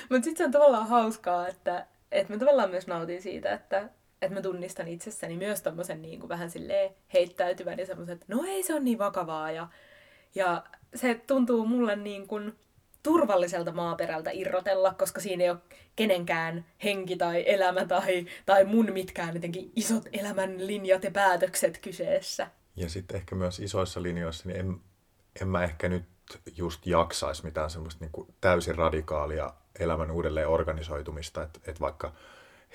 [0.09, 3.89] Mutta sitten se on tavallaan hauskaa, että, että mä tavallaan myös nautin siitä, että,
[4.21, 8.43] että mä tunnistan itsessäni myös tommosen niin kuin vähän silleen heittäytyvän ja semmoisen, että no
[8.47, 9.51] ei se on niin vakavaa.
[9.51, 9.67] Ja,
[10.35, 10.63] ja
[10.95, 12.53] se tuntuu mulle niin kuin
[13.03, 15.59] turvalliselta maaperältä irrotella, koska siinä ei ole
[15.95, 22.47] kenenkään henki tai elämä tai, tai mun mitkään jotenkin isot elämän linjat ja päätökset kyseessä.
[22.75, 24.81] Ja sitten ehkä myös isoissa linjoissa, niin en,
[25.41, 26.03] en mä ehkä nyt
[26.57, 32.13] just jaksaisi mitään semmoista niin kuin täysin radikaalia elämän uudelleen organisoitumista, että et vaikka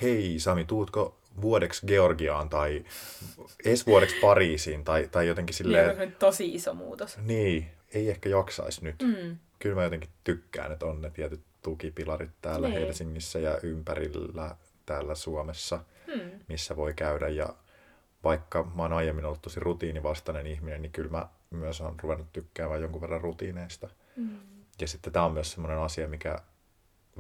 [0.03, 2.85] hei Sami, tuutko vuodeksi Georgiaan tai
[3.65, 5.91] edes vuodeksi Pariisiin tai, tai jotenkin Silleen...
[5.91, 7.19] silleen, Niin, tosi iso muutos.
[7.19, 9.03] niin, ei ehkä jaksaisi nyt.
[9.03, 9.37] Mm.
[9.59, 12.81] Kyllä mä jotenkin tykkään, että on ne tietyt tukipilarit täällä Niin.
[12.81, 15.81] Helsingissä ja ympärillä täällä Suomessa,
[16.15, 16.31] Mm.
[16.49, 17.29] missä voi käydä.
[17.29, 17.49] Ja
[18.25, 22.83] vaikka mä oon aiemmin ollut tosi rutiinivastainen ihminen, niin kyllä mä myös on ruvennut tykkäämään
[22.83, 23.89] jonkun verran rutiineista.
[24.17, 24.39] Mm.
[24.81, 26.39] Ja sitten tämä on myös semmoinen asia, mikä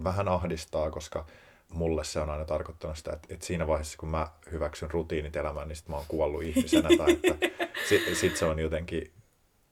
[0.04, 1.26] vähän ahdistaa, koska
[1.72, 5.68] mulle se on aina tarkoittanut sitä, että, että siinä vaiheessa, kun mä hyväksyn rutiinit elämään,
[5.68, 6.88] niin sitten mä oon kuollut ihmisenä.
[6.98, 7.46] tai että
[7.88, 9.12] sit, sit se on jotenkin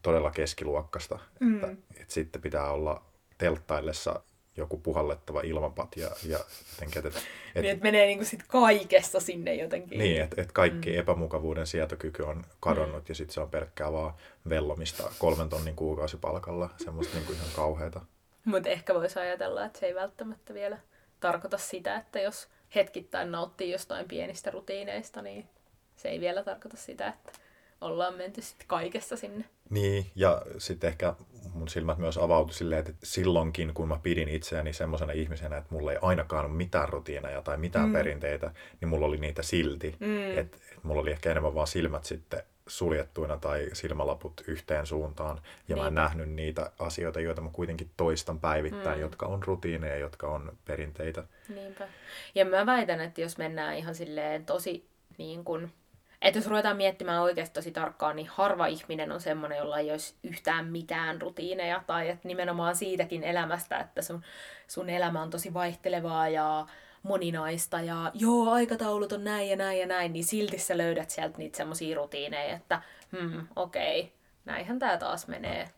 [0.03, 1.19] todella keskiluokkasta.
[1.41, 1.55] Mm.
[1.55, 1.69] Että,
[2.01, 3.03] että sitten pitää olla
[3.39, 4.21] telttaillessa
[4.57, 6.39] joku puhallettava ilmapatja ja
[6.73, 9.99] jotenkin, että, että, Niin, että menee niinku sit kaikessa sinne jotenkin.
[9.99, 10.99] niin, että, että kaikki mm.
[10.99, 13.07] epämukavuuden sietokyky on kadonnut mm.
[13.09, 14.15] ja sitten se on pelkkää vaan
[14.49, 18.01] vellomista kolmen tonnin kuukausipalkalla, semmoista niin kuin ihan kauheata.
[18.45, 20.79] Mutta ehkä voisi ajatella, että se ei välttämättä vielä
[21.21, 25.49] tarkoita sitä, että jos hetkittäin nauttii jostain pienistä rutiineista, niin
[25.97, 27.33] se ei vielä tarkoita sitä, että
[27.81, 29.45] ollaan menty sitten kaikessa sinne.
[29.71, 31.15] Niin, ja sitten ehkä
[31.57, 35.93] mun silmät myös avautui silleen, että silloinkin kun mä pidin itseäni semmoisena ihmisenä, että mulla
[35.93, 37.93] ei ainakaan ole mitään rutiineja tai mitään mm.
[37.93, 39.97] perinteitä, niin mulla oli niitä silti.
[40.01, 40.39] Mm.
[40.39, 45.41] Että et mulla oli ehkä enemmän vaan silmät sitten suljettuina tai silmälaput yhteen suuntaan.
[45.69, 49.01] Ja mä en nähnyt niitä asioita, joita mä kuitenkin toistan päivittäin, mm.
[49.01, 51.25] jotka on rutiineja, jotka on perinteitä.
[51.49, 51.89] Niinpä.
[52.35, 54.87] Ja mä väitän, että jos mennään ihan silleen tosi
[55.19, 55.73] niin kuin,
[56.23, 60.15] että jos ruvetaan miettimään oikeasti tosi tarkkaan, niin harva ihminen on semmoinen, jolla ei olisi
[60.23, 61.83] yhtään mitään rutiineja.
[61.87, 64.23] Tai että nimenomaan siitäkin elämästä, että sun,
[64.67, 66.67] sun elämä on tosi vaihtelevaa ja
[67.03, 71.39] moninaista ja joo, aikataulut on näin ja näin ja näin, niin silti sä löydät sieltä
[71.39, 74.13] niitä semmoisia rutiineja, että hmm, okei,
[74.45, 75.69] näinhän tää taas menee.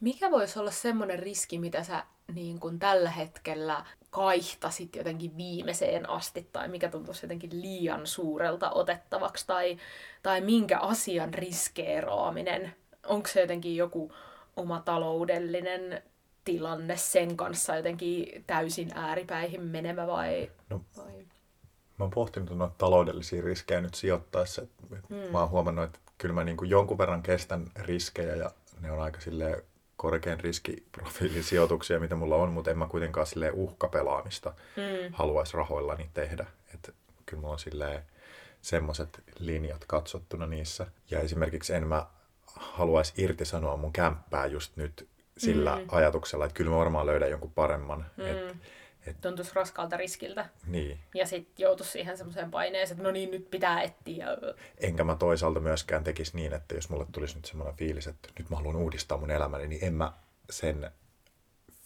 [0.00, 6.48] Mikä voisi olla semmoinen riski, mitä sä niin kun tällä hetkellä kaihtasit jotenkin viimeiseen asti,
[6.52, 9.76] tai mikä tuntuisi jotenkin liian suurelta otettavaksi, tai,
[10.22, 12.74] tai minkä asian riskeeraaminen?
[13.06, 14.12] Onko se jotenkin joku
[14.56, 16.02] oma taloudellinen
[16.44, 20.50] tilanne sen kanssa jotenkin täysin ääripäihin menemä vai...
[20.70, 21.26] No, vai?
[21.98, 24.62] Mä oon pohtinut noita taloudellisia riskejä nyt sijoittaessa.
[25.08, 25.16] Mm.
[25.32, 29.00] Mä oon huomannut, että kyllä mä niin kuin jonkun verran kestän riskejä ja ne on
[29.00, 29.62] aika silleen
[29.96, 35.12] korkean riskiprofiilin sijoituksia, mitä mulla on, mutta en mä kuitenkaan silleen uhkapelaamista Mm.
[35.12, 36.46] haluaisi rahoillani tehdä.
[36.74, 36.94] Et
[37.26, 38.02] kyllä mulla on silleen
[38.62, 40.86] semmoiset linjat katsottuna niissä.
[41.10, 42.06] Ja esimerkiksi en mä
[42.46, 45.86] haluaisi irtisanoa mun kämppää just nyt sillä Mm.
[45.90, 48.06] ajatuksella, että kyllä mä varmaan löydän jonkun paremman.
[48.16, 48.26] Mm.
[48.26, 48.56] Et,
[49.20, 50.48] Tuntuisi raskaalta riskiltä.
[50.66, 50.98] niin.
[51.14, 54.26] Ja sitten joutuisi siihen semmoiseen paineeseen, että no niin, nyt pitää etsiä.
[54.78, 58.50] Enkä mä toisaalta myöskään tekisi niin, että jos mulle tulisi nyt semmoinen fiilis, että nyt
[58.50, 60.12] mä haluan uudistaa mun elämäni, niin en mä
[60.50, 60.90] sen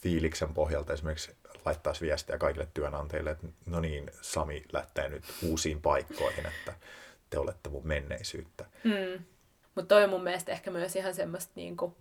[0.00, 6.46] fiiliksen pohjalta esimerkiksi laittaisi viestiä kaikille työnantajille, että no niin, Sami lähtee nyt uusiin paikkoihin,
[6.46, 6.74] että
[7.30, 8.64] te olette mun menneisyyttä.
[8.85, 9.24] Mm.
[9.74, 11.96] Mutta toi on mun mielestä ehkä myös ihan semmoista niinku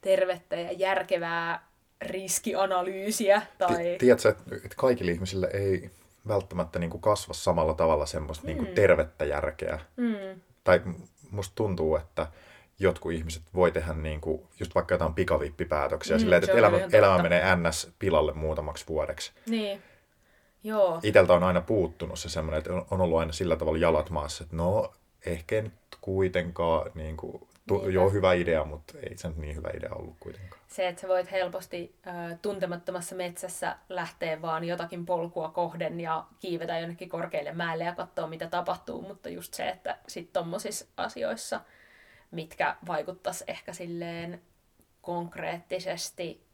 [0.00, 1.68] tervettä ja järkevää
[2.04, 3.42] riskianalyysiä.
[3.58, 3.96] Tai...
[3.98, 5.90] Tiedätkö, että kaikille ihmisille ei
[6.28, 8.74] välttämättä niin kuin kasva samalla tavalla semmoista niin kuin mm.
[8.74, 9.80] tervettä järkeä.
[9.96, 10.40] Mm.
[10.64, 10.80] Tai
[11.30, 12.26] musta tuntuu, että
[12.78, 17.22] jotkut ihmiset voi tehdä niin kuin, just vaikka jotain pikavippipäätöksiä, mm, silleen, että elämä, elämä
[17.22, 17.90] menee ns.
[17.98, 19.32] pilalle muutamaksi vuodeksi.
[19.46, 19.82] Niin.
[20.64, 21.00] Joo.
[21.02, 24.56] Iteltä on aina puuttunut se semmoinen, että on ollut aina sillä tavalla jalat maassa, että
[24.56, 24.92] no,
[25.26, 29.70] ehkä nyt kuitenkaan, niin kuin, tu- joo, hyvä idea, mutta ei se nyt niin hyvä
[29.76, 30.62] idea ollut kuitenkaan.
[30.66, 36.78] Se, että sä voit helposti äh, tuntemattomassa metsässä lähteä vaan jotakin polkua kohden ja kiivetä
[36.78, 41.60] jonnekin korkeille mäelle ja katsoa, mitä tapahtuu, mutta just se, että sitten tommosissa asioissa,
[42.30, 44.42] mitkä vaikuttaisi ehkä silleen
[45.02, 46.44] konkreettisesti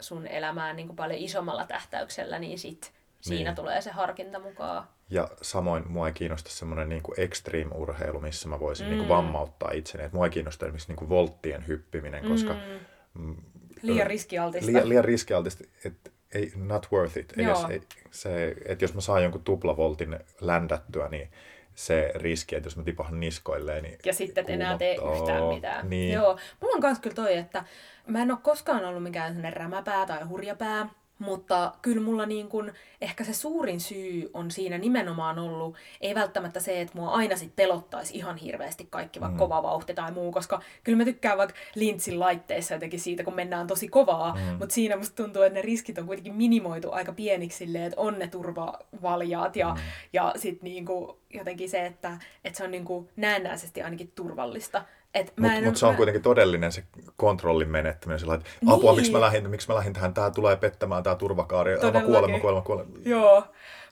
[0.00, 3.56] sun elämään niin kuin paljon isommalla tähtäyksellä, niin sit siinä niin.
[3.56, 4.88] tulee se harkinta mukaan.
[5.10, 8.98] Ja samoin mua ei kiinnosta semmoinen niin extreme-urheilu, missä mä voisin niinku mm.
[8.98, 10.04] niin kuin vammauttaa itseni.
[10.04, 12.56] Et mua ei kiinnosta esimerkiksi niin kuin volttien hyppiminen, koska...
[13.14, 13.36] Mm.
[13.82, 14.66] Liian riskialtista.
[14.66, 17.32] Liian, liian riskialtista, että ei, not worth it.
[17.38, 21.30] Ei, jos, ei, se, että jos mä saan jonkun tuplavoltin ländättyä, niin
[21.74, 25.90] se riski, että jos mä tipahan niskoilleen, niin Ja sitten et enää tee yhtään mitään.
[25.90, 26.12] Niin.
[26.12, 26.38] Joo.
[26.60, 27.64] Mulla on kans kyllä toi, että
[28.06, 32.72] mä en ole koskaan ollut mikään sellainen rämäpää tai hurjapää, mutta kyllä mulla niin kun,
[33.00, 37.56] ehkä se suurin syy on siinä nimenomaan ollut, ei välttämättä se, että mua aina sit
[37.56, 39.38] pelottaisi ihan hirveästi kaikki, vaikka mm.
[39.38, 43.66] kova vauhti tai muu, koska kyllä mä tykkään vaikka Lintsin laitteissa jotenkin siitä, kun mennään
[43.66, 44.56] tosi kovaa, mm.
[44.58, 48.18] mutta siinä musta tuntuu, että ne riskit on kuitenkin minimoitu aika pieniksi silleen, että on
[48.18, 49.80] ne turvavaljaat ja, mm.
[50.12, 50.86] ja sitten niin
[51.34, 52.84] jotenkin se, että, että se on niin
[53.16, 54.84] näennäisesti ainakin turvallista.
[55.14, 55.96] Mutta mut se on mä...
[55.96, 56.84] kuitenkin todellinen se
[57.16, 58.20] kontrollin menettäminen.
[58.20, 58.72] Sillä, että niin.
[58.72, 62.38] apua, miksi mä, lähdin, miksi mä lähdin tähän, tämä tulee pettämään, tämä turvakaari, aivan kuolema,
[62.38, 62.90] kuolema, kuolema.
[63.04, 63.44] Joo,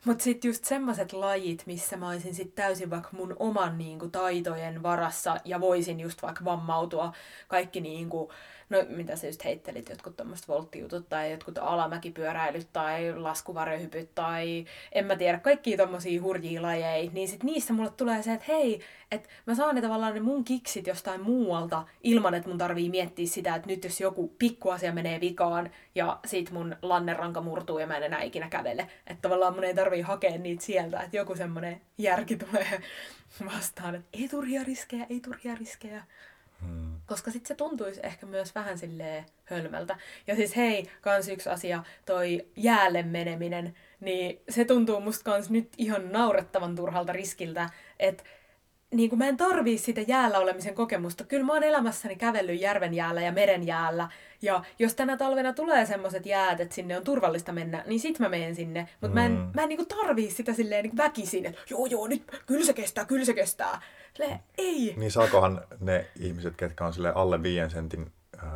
[0.05, 4.83] mutta sitten just semmoiset lajit, missä mä olisin sitten täysin vaikka mun oman niinku, taitojen
[4.83, 7.13] varassa ja voisin just vaikka vammautua
[7.49, 8.33] kaikki niinku,
[8.73, 15.07] no mitä sä just heittelit, jotkut tommoset volttijutut tai jotkut alamäkipyöräilyt tai laskuvarjohypyt tai en
[15.07, 18.81] mä tiedä, kaikki tommosia hurjia lajeja, niin sit niissä mulle tulee se, että hei,
[19.11, 23.27] että mä saan ne tavallaan ne mun kiksit jostain muualta ilman, että mun tarvii miettiä
[23.27, 27.97] sitä, että nyt jos joku pikkuasia menee vikaan ja sit mun lanneranka murtuu ja mä
[27.97, 28.89] en enää ikinä kävele.
[29.07, 32.83] Että tavallaan mun ei tarvii hakea niitä sieltä, että joku semmonen järki tulee
[33.55, 36.05] vastaan, että ei turhia riskejä, ei turhia riskejä.
[36.67, 36.93] Hmm.
[37.07, 39.97] Koska sitten se tuntuisi ehkä myös vähän silleen hölmältä.
[40.27, 45.69] Ja siis hei, kans yksi asia, toi jäälle meneminen, niin se tuntuu musta kans nyt
[45.79, 48.25] ihan naurettavan turhalta riskiltä, että
[48.93, 51.25] niin kuin mä en tarvii sitä jäällä olemisen kokemusta.
[51.25, 54.09] Kyllä mä oon elämässäni kävellyt järven jäällä ja meren jäällä.
[54.43, 58.29] Ja jos tänä talvena tulee semmoiset jäät, että sinne on turvallista mennä, niin sit mä
[58.29, 58.89] menen sinne.
[59.01, 59.15] Mutta mm.
[59.15, 62.43] mä en, mä en niin kuin tarvii sitä silleen niin väkisin, että joo joo, nyt
[62.47, 63.83] kyllä se kestää, kyllä se kestää.
[64.15, 64.95] Silleen, ei.
[64.97, 68.51] Niin saakohan ne ihmiset, ketkä on sille alle viien sentin äh,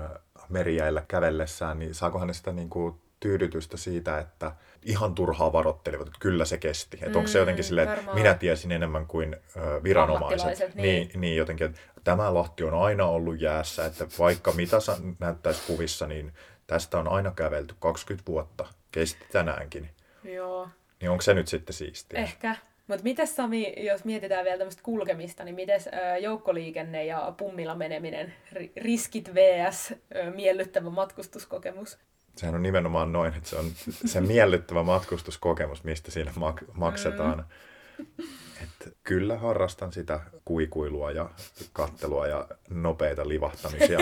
[0.49, 6.19] merijäillä kävellessään, niin saakohan ne sitä niin kuin tyydytystä siitä, että ihan turhaa varoittelivat, että
[6.21, 6.97] kyllä se kesti.
[6.97, 10.75] Että mm, onko se jotenkin silleen, että minä tiesin enemmän kuin ö, viranomaiset.
[10.75, 10.83] Niin.
[10.83, 14.77] Niin, niin jotenkin, että tämä Lahti on aina ollut jäässä, että vaikka mitä
[15.19, 16.33] näyttäisi kuvissa, niin
[16.67, 18.67] tästä on aina kävelty 20 vuotta.
[18.93, 19.91] Kesti tänäänkin.
[20.25, 20.69] Joo.
[21.01, 22.21] Niin onko se nyt sitten siistiä?
[22.21, 22.57] Ehkä.
[22.87, 25.81] Mutta miten Sami, jos mietitään vielä tämmöistä kulkemista, niin miten
[26.21, 28.35] joukkoliikenne ja pummilla meneminen,
[28.77, 29.95] riskit vs.
[30.35, 31.99] miellyttävä matkustuskokemus?
[32.37, 33.71] sehän on nimenomaan noin, että se on
[34.05, 37.45] se miellyttävä matkustuskokemus, mistä siinä mak- maksetaan.
[37.99, 38.05] Mm.
[38.63, 41.31] Et kyllä harrastan sitä kuikuilua ja
[41.73, 43.99] kattelua ja nopeita livahtamisia.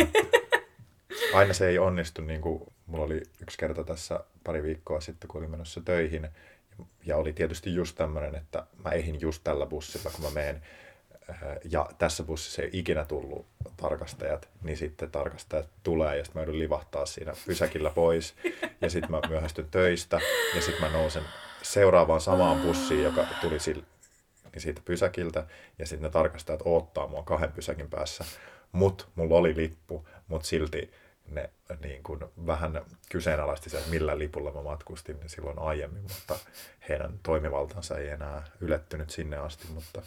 [1.34, 5.38] Aina se ei onnistu, niin kuin mulla oli yksi kerta tässä pari viikkoa sitten, kun
[5.38, 6.28] olin menossa töihin.
[7.04, 10.62] Ja oli tietysti just tämmöinen, että mä ehin just tällä bussilla, kun mä menen
[11.70, 16.58] ja tässä bussissa ei ikinä tullut tarkastajat, niin sitten tarkastajat tulee ja sitten mä joudun
[16.58, 18.34] livahtaa siinä pysäkillä pois
[18.80, 20.20] ja sitten mä myöhästyn töistä
[20.54, 21.22] ja sitten mä nousen
[21.62, 23.84] seuraavaan samaan bussiin, joka tuli sille,
[24.52, 25.46] niin siitä pysäkiltä
[25.78, 28.24] ja sitten ne tarkastajat odottaa mua kahden pysäkin päässä.
[28.72, 30.92] Mut mulla oli lippu, mutta silti
[31.28, 31.50] ne
[31.82, 36.38] niin kuin vähän kyseenalaisti se, että millä lipulla mä matkustin silloin aiemmin, mutta
[36.88, 40.02] heidän toimivaltansa ei enää ylettynyt sinne asti, mutta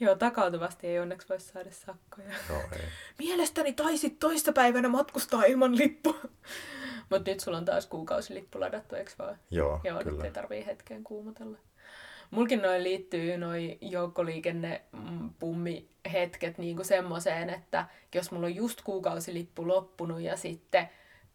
[0.00, 2.28] Joo, takautuvasti ei onneksi voi saada sakkoja.
[2.48, 2.82] Joo, ei.
[3.18, 6.20] Mielestäni taisit toista päivänä matkustaa ilman lippua.
[7.10, 9.38] Mutta nyt sulla on taas kuukausilippu ladattu, eikö vaan?
[9.50, 10.12] Joo, Joo kyllä.
[10.12, 11.58] nyt ei tarvii hetkeen kuumotella.
[12.30, 14.82] Mulkin noin liittyy noin joukkoliikenne
[15.38, 20.88] pummi hetket niinku semmoiseen, että jos mulla on just kuukausilippu loppunut ja sitten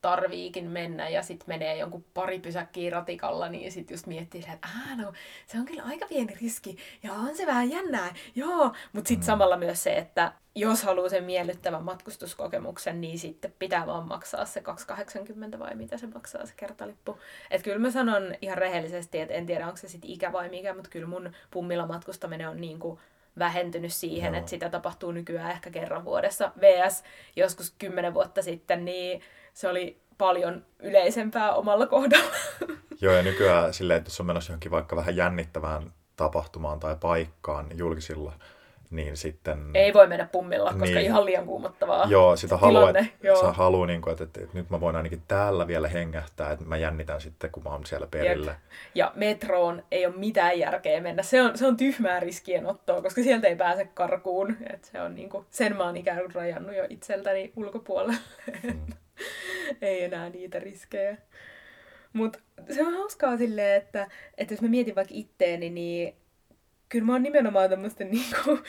[0.05, 4.95] tarviikin mennä ja sitten menee jonkun pari pysäkkiä ratikalla, niin sitten just miettii, että Aa,
[4.95, 5.13] no,
[5.47, 8.73] se on kyllä aika pieni riski ja on se vähän jännää, joo.
[8.93, 9.25] Mutta sitten mm.
[9.25, 14.63] samalla myös se, että jos haluaa sen miellyttävän matkustuskokemuksen, niin sitten pitää vaan maksaa se
[15.53, 17.19] 2,80 vai mitä se maksaa se kertalippu.
[17.51, 20.73] Että kyllä mä sanon ihan rehellisesti, että en tiedä onko se sitten ikä vai mikä,
[20.73, 22.99] mutta kyllä mun pummilla matkustaminen on niin kuin
[23.39, 24.39] vähentynyt siihen, Joo.
[24.39, 26.51] että sitä tapahtuu nykyään ehkä kerran vuodessa.
[26.61, 27.03] VS
[27.35, 29.21] joskus kymmenen vuotta sitten, niin
[29.55, 32.35] se oli paljon yleisempää omalla kohdalla.
[33.01, 37.67] Joo, ja nykyään silleen, että jos on menossa johonkin vaikka vähän jännittävään tapahtumaan tai paikkaan
[37.73, 38.33] julkisilla
[38.91, 39.71] niin sitten...
[39.73, 42.05] Ei voi mennä pummilla, koska niin, ihan liian kuumottavaa.
[42.09, 43.53] Joo, sitä haluaa, että, joo.
[43.53, 46.77] haluaa, niin kuin, että, että, että, nyt mä voin ainakin täällä vielä hengähtää, että mä
[46.77, 48.51] jännitän sitten, kun mä oon siellä perillä.
[48.51, 48.59] Jep.
[48.95, 51.23] Ja metroon ei ole mitään järkeä mennä.
[51.23, 54.57] Se on, se on tyhmää riskienottoa, koska sieltä ei pääse karkuun.
[54.73, 58.15] Et se on niin kuin, sen mä oon ikään kuin rajannut jo itseltäni ulkopuolelle.
[58.63, 58.81] Mm.
[59.81, 61.17] ei enää niitä riskejä.
[62.13, 66.15] Mutta se on hauskaa silleen, että, että jos mä mietin vaikka itteeni, niin
[66.89, 68.59] kyllä mä oon nimenomaan tämmöisten niinku,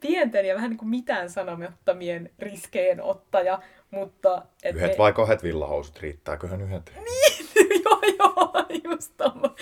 [0.00, 4.42] pienten ja vähän niinku mitään sanomattomien riskeen ottaja, mutta...
[4.62, 4.98] Et yhdet me...
[4.98, 6.92] vai kahdet villahousut, riittääköhän yhdet?
[6.96, 7.39] Niin,
[7.90, 9.54] joo joo, just tommo.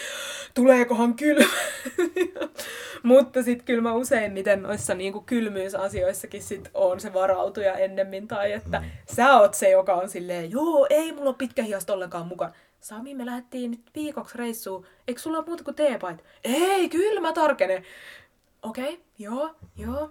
[0.54, 1.50] Tuleekohan kylmä?
[3.02, 8.80] mutta sitten kyllä mä useimmiten noissa niinku kylmyysasioissakin sit on se varautuja ennemmin, tai että
[8.80, 8.86] mm.
[9.16, 13.14] sä oot se, joka on silleen, joo, ei mulla ole pitkä hiasta ollenkaan mukaan Sami,
[13.14, 14.86] me lähdettiin nyt viikoksi reissuun.
[15.08, 16.24] Eikö sulla ole muuta kuin teepait?
[16.44, 17.84] Ei, kyllä mä tarkenen.
[18.62, 20.10] Okei, okay, joo, joo.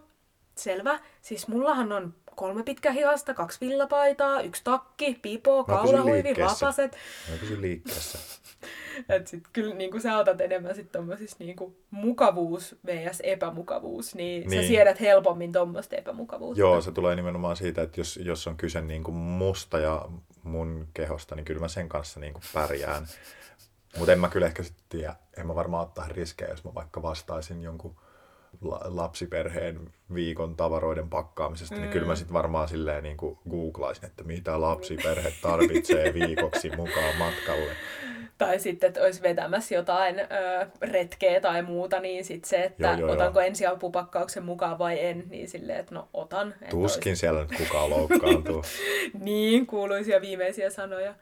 [0.55, 0.99] Selvä.
[1.21, 6.97] Siis mullahan on kolme pitkä hiasta, kaksi villapaitaa, yksi takki, pipo, kaulahuivi, vapaset.
[7.31, 8.19] Mä pysyn liikkeessä.
[9.09, 13.21] Et sit kyllä niin kuin sä otat enemmän sit tommosissa niin kuin mukavuus vs.
[13.23, 16.59] epämukavuus, niin, niin, sä siedät helpommin tuommoista epämukavuutta.
[16.59, 20.05] Joo, se tulee nimenomaan siitä, että jos, jos on kyse niin kuin musta ja
[20.43, 23.07] mun kehosta, niin kyllä mä sen kanssa niin kuin pärjään.
[23.97, 27.01] Mutta en mä kyllä ehkä sitten tiedä, en mä varmaan ottaa riskejä, jos mä vaikka
[27.01, 27.95] vastaisin jonkun
[28.83, 31.81] lapsiperheen viikon tavaroiden pakkaamisesta, mm.
[31.81, 32.17] niin kyllä mä mm.
[32.17, 37.71] sitten varmaan silleen niin kuin googlaisin, että mitä lapsiperhe tarvitsee viikoksi mukaan matkalle.
[38.37, 40.25] Tai sitten, että olisi vetämässä jotain ö,
[40.81, 43.47] retkeä tai muuta, niin sitten se, että joo, joo, otanko joo.
[43.47, 46.53] ensiapupakkauksen mukaan vai en, niin silleen, että no otan.
[46.69, 47.19] Tuskin olisi...
[47.19, 48.63] siellä nyt kukaan loukkaantuu.
[49.19, 51.15] niin, kuuluisia viimeisiä sanoja.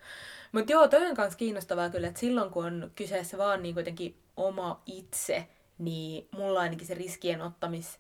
[0.52, 4.16] Mutta joo, toi on myös kiinnostavaa kyllä, että silloin kun on kyseessä vaan niin kuitenkin
[4.38, 8.00] oma itse, niin mulla ainakin se riskien ottamis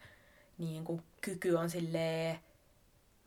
[0.57, 2.39] niin kuin, kyky on silleen,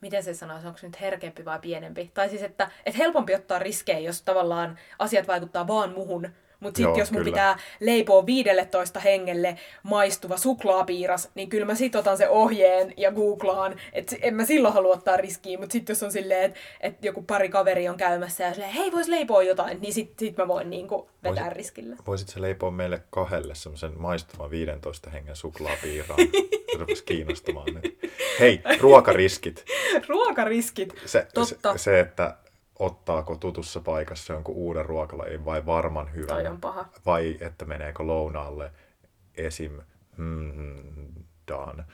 [0.01, 2.11] miten se sanoisi, onko se nyt herkempi vai pienempi?
[2.13, 6.29] Tai siis, että, että helpompi ottaa riskejä, jos tavallaan asiat vaikuttaa vaan muhun,
[6.59, 7.31] mutta sitten jos mun kyllä.
[7.31, 13.75] pitää leipoa 15 hengelle maistuva suklaapiiras, niin kyllä mä sit otan se ohjeen ja googlaan.
[13.93, 17.21] Että en mä silloin halua ottaa riskiä, mutta sitten jos on silleen, että et joku
[17.21, 20.69] pari kaveri on käymässä ja silleen, hei vois leipoa jotain, niin sit, sit mä voin
[20.69, 21.95] niinku vetää Voisit, riskillä.
[22.07, 26.19] Voisit se leipoa meille kahdelle semmoisen maistuvan 15 hengen suklaapiiraan?
[26.79, 27.99] Rupesi kiinnostamaan nyt.
[28.39, 29.65] Hei, ruokariskit.
[30.09, 31.71] ruokariskit, se, totta.
[31.71, 32.35] Se, se, että
[32.79, 36.27] ottaako tutussa paikassa jonkun uuden ruokalajin vai varman hyvän.
[36.27, 36.85] Toi on paha.
[37.05, 38.71] Vai että meneekö lounaalle
[39.37, 39.79] esim.
[41.47, 41.85] Dan,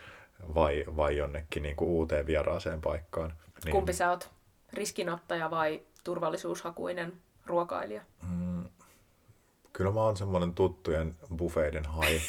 [0.55, 3.33] vai, vai jonnekin niin kuin uuteen vieraaseen paikkaan.
[3.65, 3.71] Niin.
[3.71, 4.29] Kumpi sä oot?
[4.73, 7.13] Riskinottaja vai turvallisuushakuinen
[7.45, 8.01] ruokailija?
[8.29, 8.65] Mm,
[9.73, 12.21] kyllä mä oon semmoinen tuttujen buffeiden hai.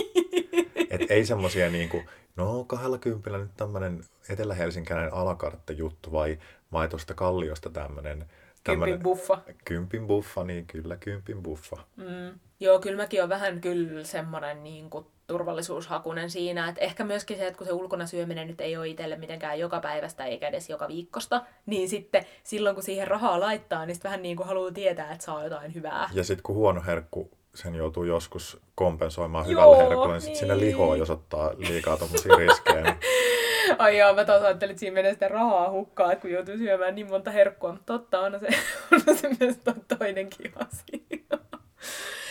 [0.90, 2.02] Et ei semmosia niinku,
[2.36, 6.38] no kahdella kympillä nyt tämmönen etelä-helsinkäinen alakartte juttu vai
[6.72, 8.26] vai tuosta Kalliosta tämmöinen...
[8.64, 9.38] Kympin buffa.
[9.64, 11.76] Kympin buffa, niin kyllä, kympin buffa.
[11.96, 12.40] Mm.
[12.60, 17.46] Joo, kyllä mäkin on vähän kyllä semmoinen niin kuin, turvallisuushakunen siinä, että ehkä myöskin se,
[17.46, 20.88] että kun se ulkona syöminen nyt ei ole itselle mitenkään joka päivästä eikä edes joka
[20.88, 25.12] viikosta, niin sitten silloin kun siihen rahaa laittaa, niin sitten vähän niin kuin haluaa tietää,
[25.12, 26.10] että saa jotain hyvää.
[26.12, 30.20] Ja sitten kun huono herkku sen joutuu joskus kompensoimaan hyvällä herkulla, niin, niin.
[30.20, 32.82] sitten sinne lihoa, jos ottaa liikaa tuommoisia riskejä.
[32.82, 32.96] Niin
[33.78, 37.08] Ai joo, mä taas ajattelin, että siinä menee sitä rahaa hukkaa, kun joutuu syömään niin
[37.08, 37.72] monta herkkua.
[37.72, 38.46] Mutta totta, on se,
[39.08, 39.56] on se myös
[39.98, 41.38] toinenkin asia.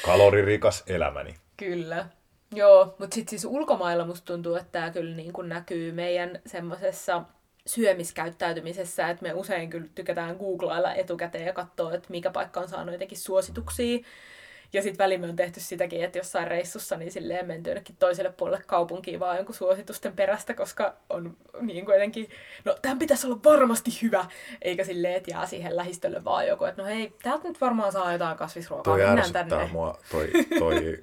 [0.06, 1.36] Kaloririkas elämäni.
[1.58, 2.06] Kyllä.
[2.56, 7.24] Joo, mutta sitten siis ulkomailla musta tuntuu, että tämä kyllä niin kuin näkyy meidän semmoisessa
[7.68, 12.94] syömiskäyttäytymisessä, että me usein kyllä tykätään googlailla etukäteen ja katsoa, että mikä paikka on saanut
[12.94, 14.00] jotenkin suosituksia.
[14.74, 18.64] Ja sitten välimme on tehty sitäkin, että jossain reissussa niin silleen menty jonnekin toiselle puolelle
[18.68, 22.30] kaupunkiin vaan jonkun suositusten perästä, koska on niin kuin jotenkin,
[22.66, 24.26] no tämän pitäisi olla varmasti hyvä,
[24.62, 28.12] eikä silleen, että jää siihen lähistölle vaan joku, että no hei, täältä nyt varmaan saa
[28.14, 29.70] jotain kasvisruokaa, toi mennään tänne.
[29.72, 31.00] mua toi, toi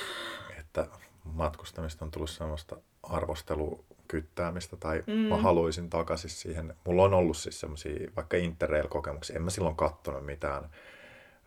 [0.60, 0.86] että
[1.24, 5.12] matkustamista on tullut sellaista arvostelu kyttäämistä tai Mm.
[5.14, 6.74] mä haluaisin takaisin siihen.
[6.86, 9.36] Mulla on ollut siis semmoisia vaikka interrail-kokemuksia.
[9.36, 10.70] En mä silloin kattonut mitään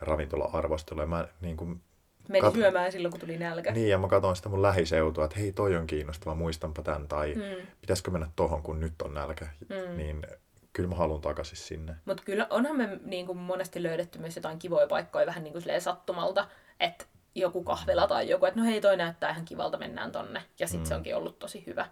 [0.02, 1.06] ravintola-arvostelua.
[1.06, 1.82] Mä niin kuin,
[2.28, 3.72] Meni Kat- syömään silloin, kun tuli nälkä.
[3.72, 7.34] niin, ja mä katsoin sitä mun lähiseutua, että hei, toi on kiinnostava, muistanpa tämän, tai
[7.36, 7.68] Mm.
[7.82, 9.48] pitäisikö mennä tohon, kun nyt on nälkä.
[9.70, 9.98] Mm.
[9.98, 10.28] Niin
[10.74, 11.96] kyllä mä haluan takaisin sinne.
[12.06, 15.82] Mutta kyllä onhan me niin kuin monesti löydetty myös jotain kivoja paikkoja vähän niin kuin
[15.82, 16.48] sattumalta,
[16.80, 20.44] että joku kahvila tai joku, että no hei toi näyttää ihan kivalta, mennään tonne.
[20.60, 20.88] Ja sitten Mm.
[20.88, 21.86] se onkin ollut tosi hyvä.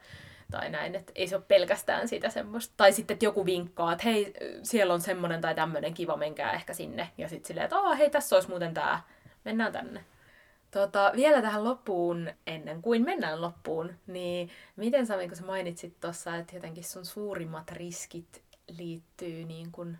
[0.51, 2.73] Tai näin, että ei se ole pelkästään sitä semmoista.
[2.77, 4.33] Tai sitten, että joku vinkkaa, että hei,
[4.63, 7.09] siellä on semmoinen tai tämmöinen kiva, menkää ehkä sinne.
[7.17, 9.03] Ja sitten silleen, että Aa, hei, tässä olisi muuten tää,
[9.45, 10.05] mennään tänne.
[10.71, 16.35] Tota, vielä tähän loppuun, ennen kuin mennään loppuun, niin miten Sami, kun sä mainitsit tuossa,
[16.35, 18.41] että jotenkin sun suurimmat riskit
[18.77, 19.97] liittyy niin kuin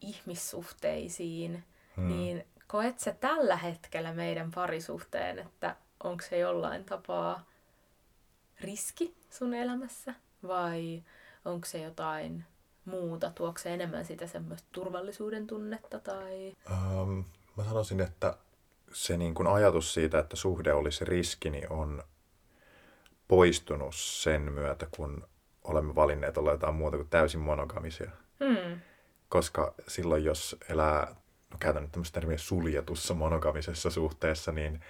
[0.00, 1.64] ihmissuhteisiin,
[1.96, 2.08] Hmm.
[2.08, 7.46] niin koet sä tällä hetkellä meidän parisuhteen, että onko se jollain tapaa
[8.60, 10.14] riski sun elämässä
[10.48, 11.02] vai
[11.44, 12.44] onko se jotain
[12.84, 13.30] muuta?
[13.34, 16.52] Tuoko se enemmän sitä semmoista turvallisuuden tunnetta tai...
[16.70, 17.24] Um,
[17.56, 18.36] mä sanoisin, että
[18.92, 22.02] se niin kuin ajatus siitä, että suhde olisi riski, niin on
[23.28, 25.28] poistunut sen myötä, kun
[25.64, 28.10] olemme valinneet olla jotain muuta kuin täysin monogamisia.
[28.44, 28.80] Hmm.
[29.28, 31.16] Koska silloin, jos elää,
[31.50, 34.80] no käytän nyt tämmöistä termiä suljetussa monogamisessa suhteessa, niin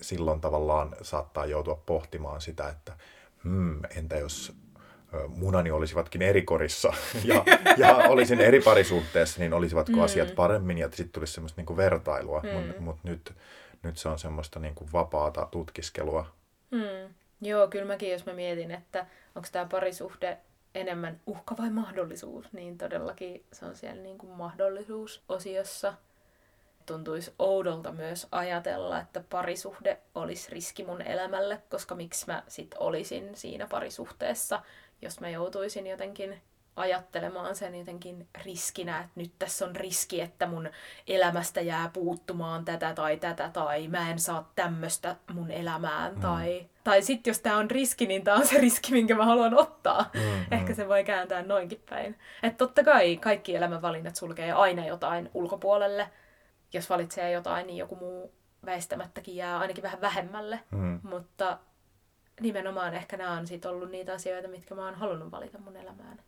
[0.00, 2.96] silloin tavallaan saattaa joutua pohtimaan sitä, että
[3.44, 4.52] hmm, entä jos
[5.28, 6.92] munani olisivatkin eri korissa
[7.24, 7.44] ja,
[7.76, 10.02] ja olisin eri parisuhteessa, niin olisivatko Mm.
[10.02, 12.40] asiat paremmin ja sitten tulisi semmoista niinku vertailua.
[12.40, 12.66] Mm.
[12.66, 13.34] Mutta mut nyt,
[13.82, 16.26] nyt se on semmoista niinku vapaata tutkiskelua.
[16.70, 17.14] Hmm.
[17.40, 20.38] Joo, kyllä mäkin, jos mä mietin, että onko tämä parisuhde
[20.74, 25.94] enemmän uhka vai mahdollisuus, niin todellakin se on siellä niin kuin mahdollisuusosiossa.
[26.86, 33.30] Tuntuisi oudolta myös ajatella, että parisuhde olisi riski mun elämälle, koska miksi mä sit olisin
[33.34, 34.62] siinä parisuhteessa,
[35.02, 36.40] jos mä joutuisin jotenkin
[36.76, 40.70] ajattelemaan sen jotenkin riskinä, että nyt tässä on riski, että mun
[41.06, 46.20] elämästä jää puuttumaan tätä tai tätä, tai mä en saa tämmöistä mun elämään, Mm.
[46.20, 49.54] tai, tai sitten jos tämä on riski, niin tämä on se riski, minkä mä haluan
[49.58, 50.10] ottaa.
[50.14, 52.18] Mm, Ehkä se voi kääntää noinkin päin.
[52.42, 56.10] Että totta kai kaikki elämänvalinnat sulkee aina jotain ulkopuolelle.
[56.72, 58.34] Jos valitsee jotain, niin joku muu
[58.66, 60.60] väistämättäkin jää ainakin vähän vähemmälle.
[60.70, 61.58] Mm, Mutta
[62.40, 66.18] nimenomaan ehkä nämä on sit ollut niitä asioita, mitkä mä oon halunnut valita mun elämään.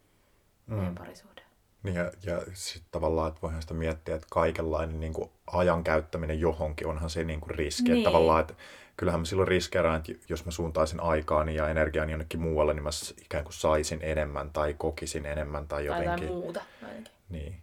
[0.66, 0.74] Mm.
[0.74, 1.42] Meidän parisuhde.
[1.82, 6.40] Niin ja, ja sitten tavallaan, että voihan sitä miettiä, että kaikenlainen niin kuin ajan käyttäminen
[6.40, 7.82] johonkin onhan se niin kuin riski.
[7.82, 7.96] Niin.
[7.98, 8.54] Että tavallaan, että
[8.96, 12.90] kyllähän mä silloin riskeeraan, että jos mä suuntaisin aikaani ja energiaani jonnekin muualle, niin mä
[13.24, 16.24] ikään kuin saisin enemmän tai kokisin enemmän tai Tai jotenkin.
[16.28, 17.12] jotain muuta ainakin.
[17.28, 17.62] Niin.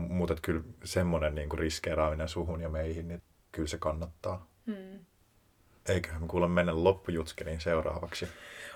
[0.00, 3.22] Mutta kyllä semmoinen niin kuin riskeeraaminen suhun ja meihin, niin
[3.52, 4.46] kyllä se kannattaa.
[4.66, 5.04] Mm.
[5.88, 8.28] Eiköhän me kuule mennä loppujutskeliin seuraavaksi.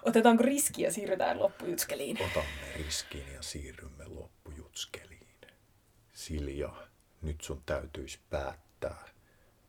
[0.02, 2.18] Otetaanko riski ja siirrytään loppujutskeliin?
[2.22, 5.14] Otamme riskin ja siirrymme loppujutskeliin.
[6.12, 6.72] Silja,
[7.22, 9.04] nyt sun täytyisi päättää,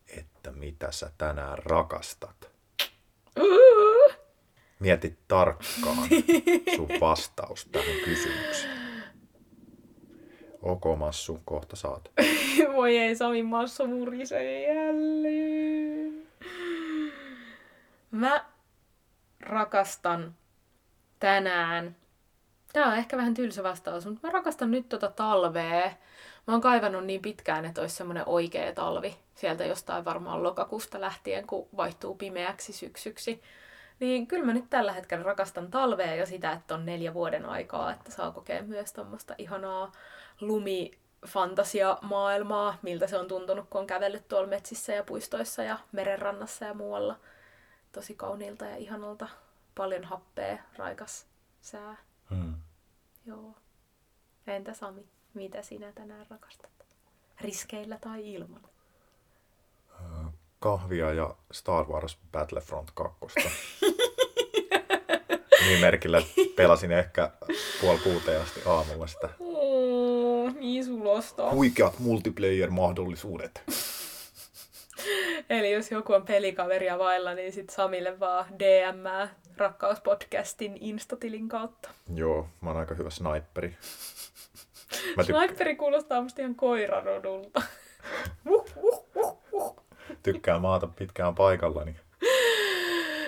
[0.08, 2.50] että mitä sä tänään rakastat.
[4.78, 6.08] Mieti tarkkaan
[6.76, 8.85] sun vastaus tähän kysymykseen.
[10.66, 12.10] Ok, Massu, kohta saat.
[12.76, 16.28] Voi ei, Sami Massa murisee jälleen.
[18.10, 18.44] Mä
[19.40, 20.34] rakastan
[21.20, 21.96] tänään.
[22.72, 25.90] Tää on ehkä vähän tylsä vastaus, mutta mä rakastan nyt tota talvea.
[26.46, 29.16] Mä oon kaivannut niin pitkään, että olisi semmonen oikea talvi.
[29.34, 33.42] Sieltä jostain varmaan lokakuusta lähtien, kun vaihtuu pimeäksi syksyksi.
[34.00, 37.92] Niin kyllä mä nyt tällä hetkellä rakastan talvea ja sitä, että on neljä vuoden aikaa,
[37.92, 39.92] että saa kokea myös tuommoista ihanaa
[40.40, 46.74] lumifantasia-maailmaa, miltä se on tuntunut, kun on kävellyt tuolla metsissä ja puistoissa ja merenrannassa ja
[46.74, 47.20] muualla.
[47.92, 49.28] Tosi kauniilta ja ihanalta.
[49.74, 51.26] Paljon happea, raikas
[51.60, 51.96] sää.
[52.30, 52.54] Hmm.
[53.26, 53.54] Joo.
[54.46, 56.70] Entä Sami, mitä sinä tänään rakastat?
[57.40, 58.75] Riskeillä tai ilman?
[60.60, 63.16] Kahvia ja Star Wars Battlefront 2.
[65.66, 66.22] niin merkillä,
[66.56, 67.30] pelasin ehkä
[67.80, 69.28] puoli kuuteen asti aamulla sitä.
[69.40, 71.50] Oh, niin sulosta.
[71.52, 73.62] Huikeat multiplayer-mahdollisuudet.
[75.50, 81.88] Eli jos joku on pelikaveria vailla, niin sit Samille vaan DM Rakkauspodcastin Instatilin kautta.
[82.14, 83.76] Joo, mä oon aika hyvä sniperi.
[85.16, 87.62] Mä tyk- Sniperi kuulostaa musta ihan koirarodulta.
[88.44, 89.35] Vuh, vuh, vuh,
[90.26, 90.32] vuh.
[90.32, 91.96] tykkään maata pitkään paikallani.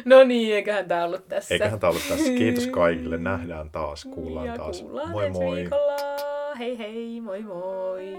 [0.05, 1.55] No niin, eiköhän tää ollut tässä.
[1.55, 2.33] Eiköhän tää ollut tässä.
[2.39, 3.17] Kiitos kaikille.
[3.19, 4.81] Nähdään taas, kuullaan ja taas.
[4.83, 5.57] Kuullaan Moi moi.
[5.57, 5.97] viikolla.
[6.59, 8.17] Hei hei, moi moi.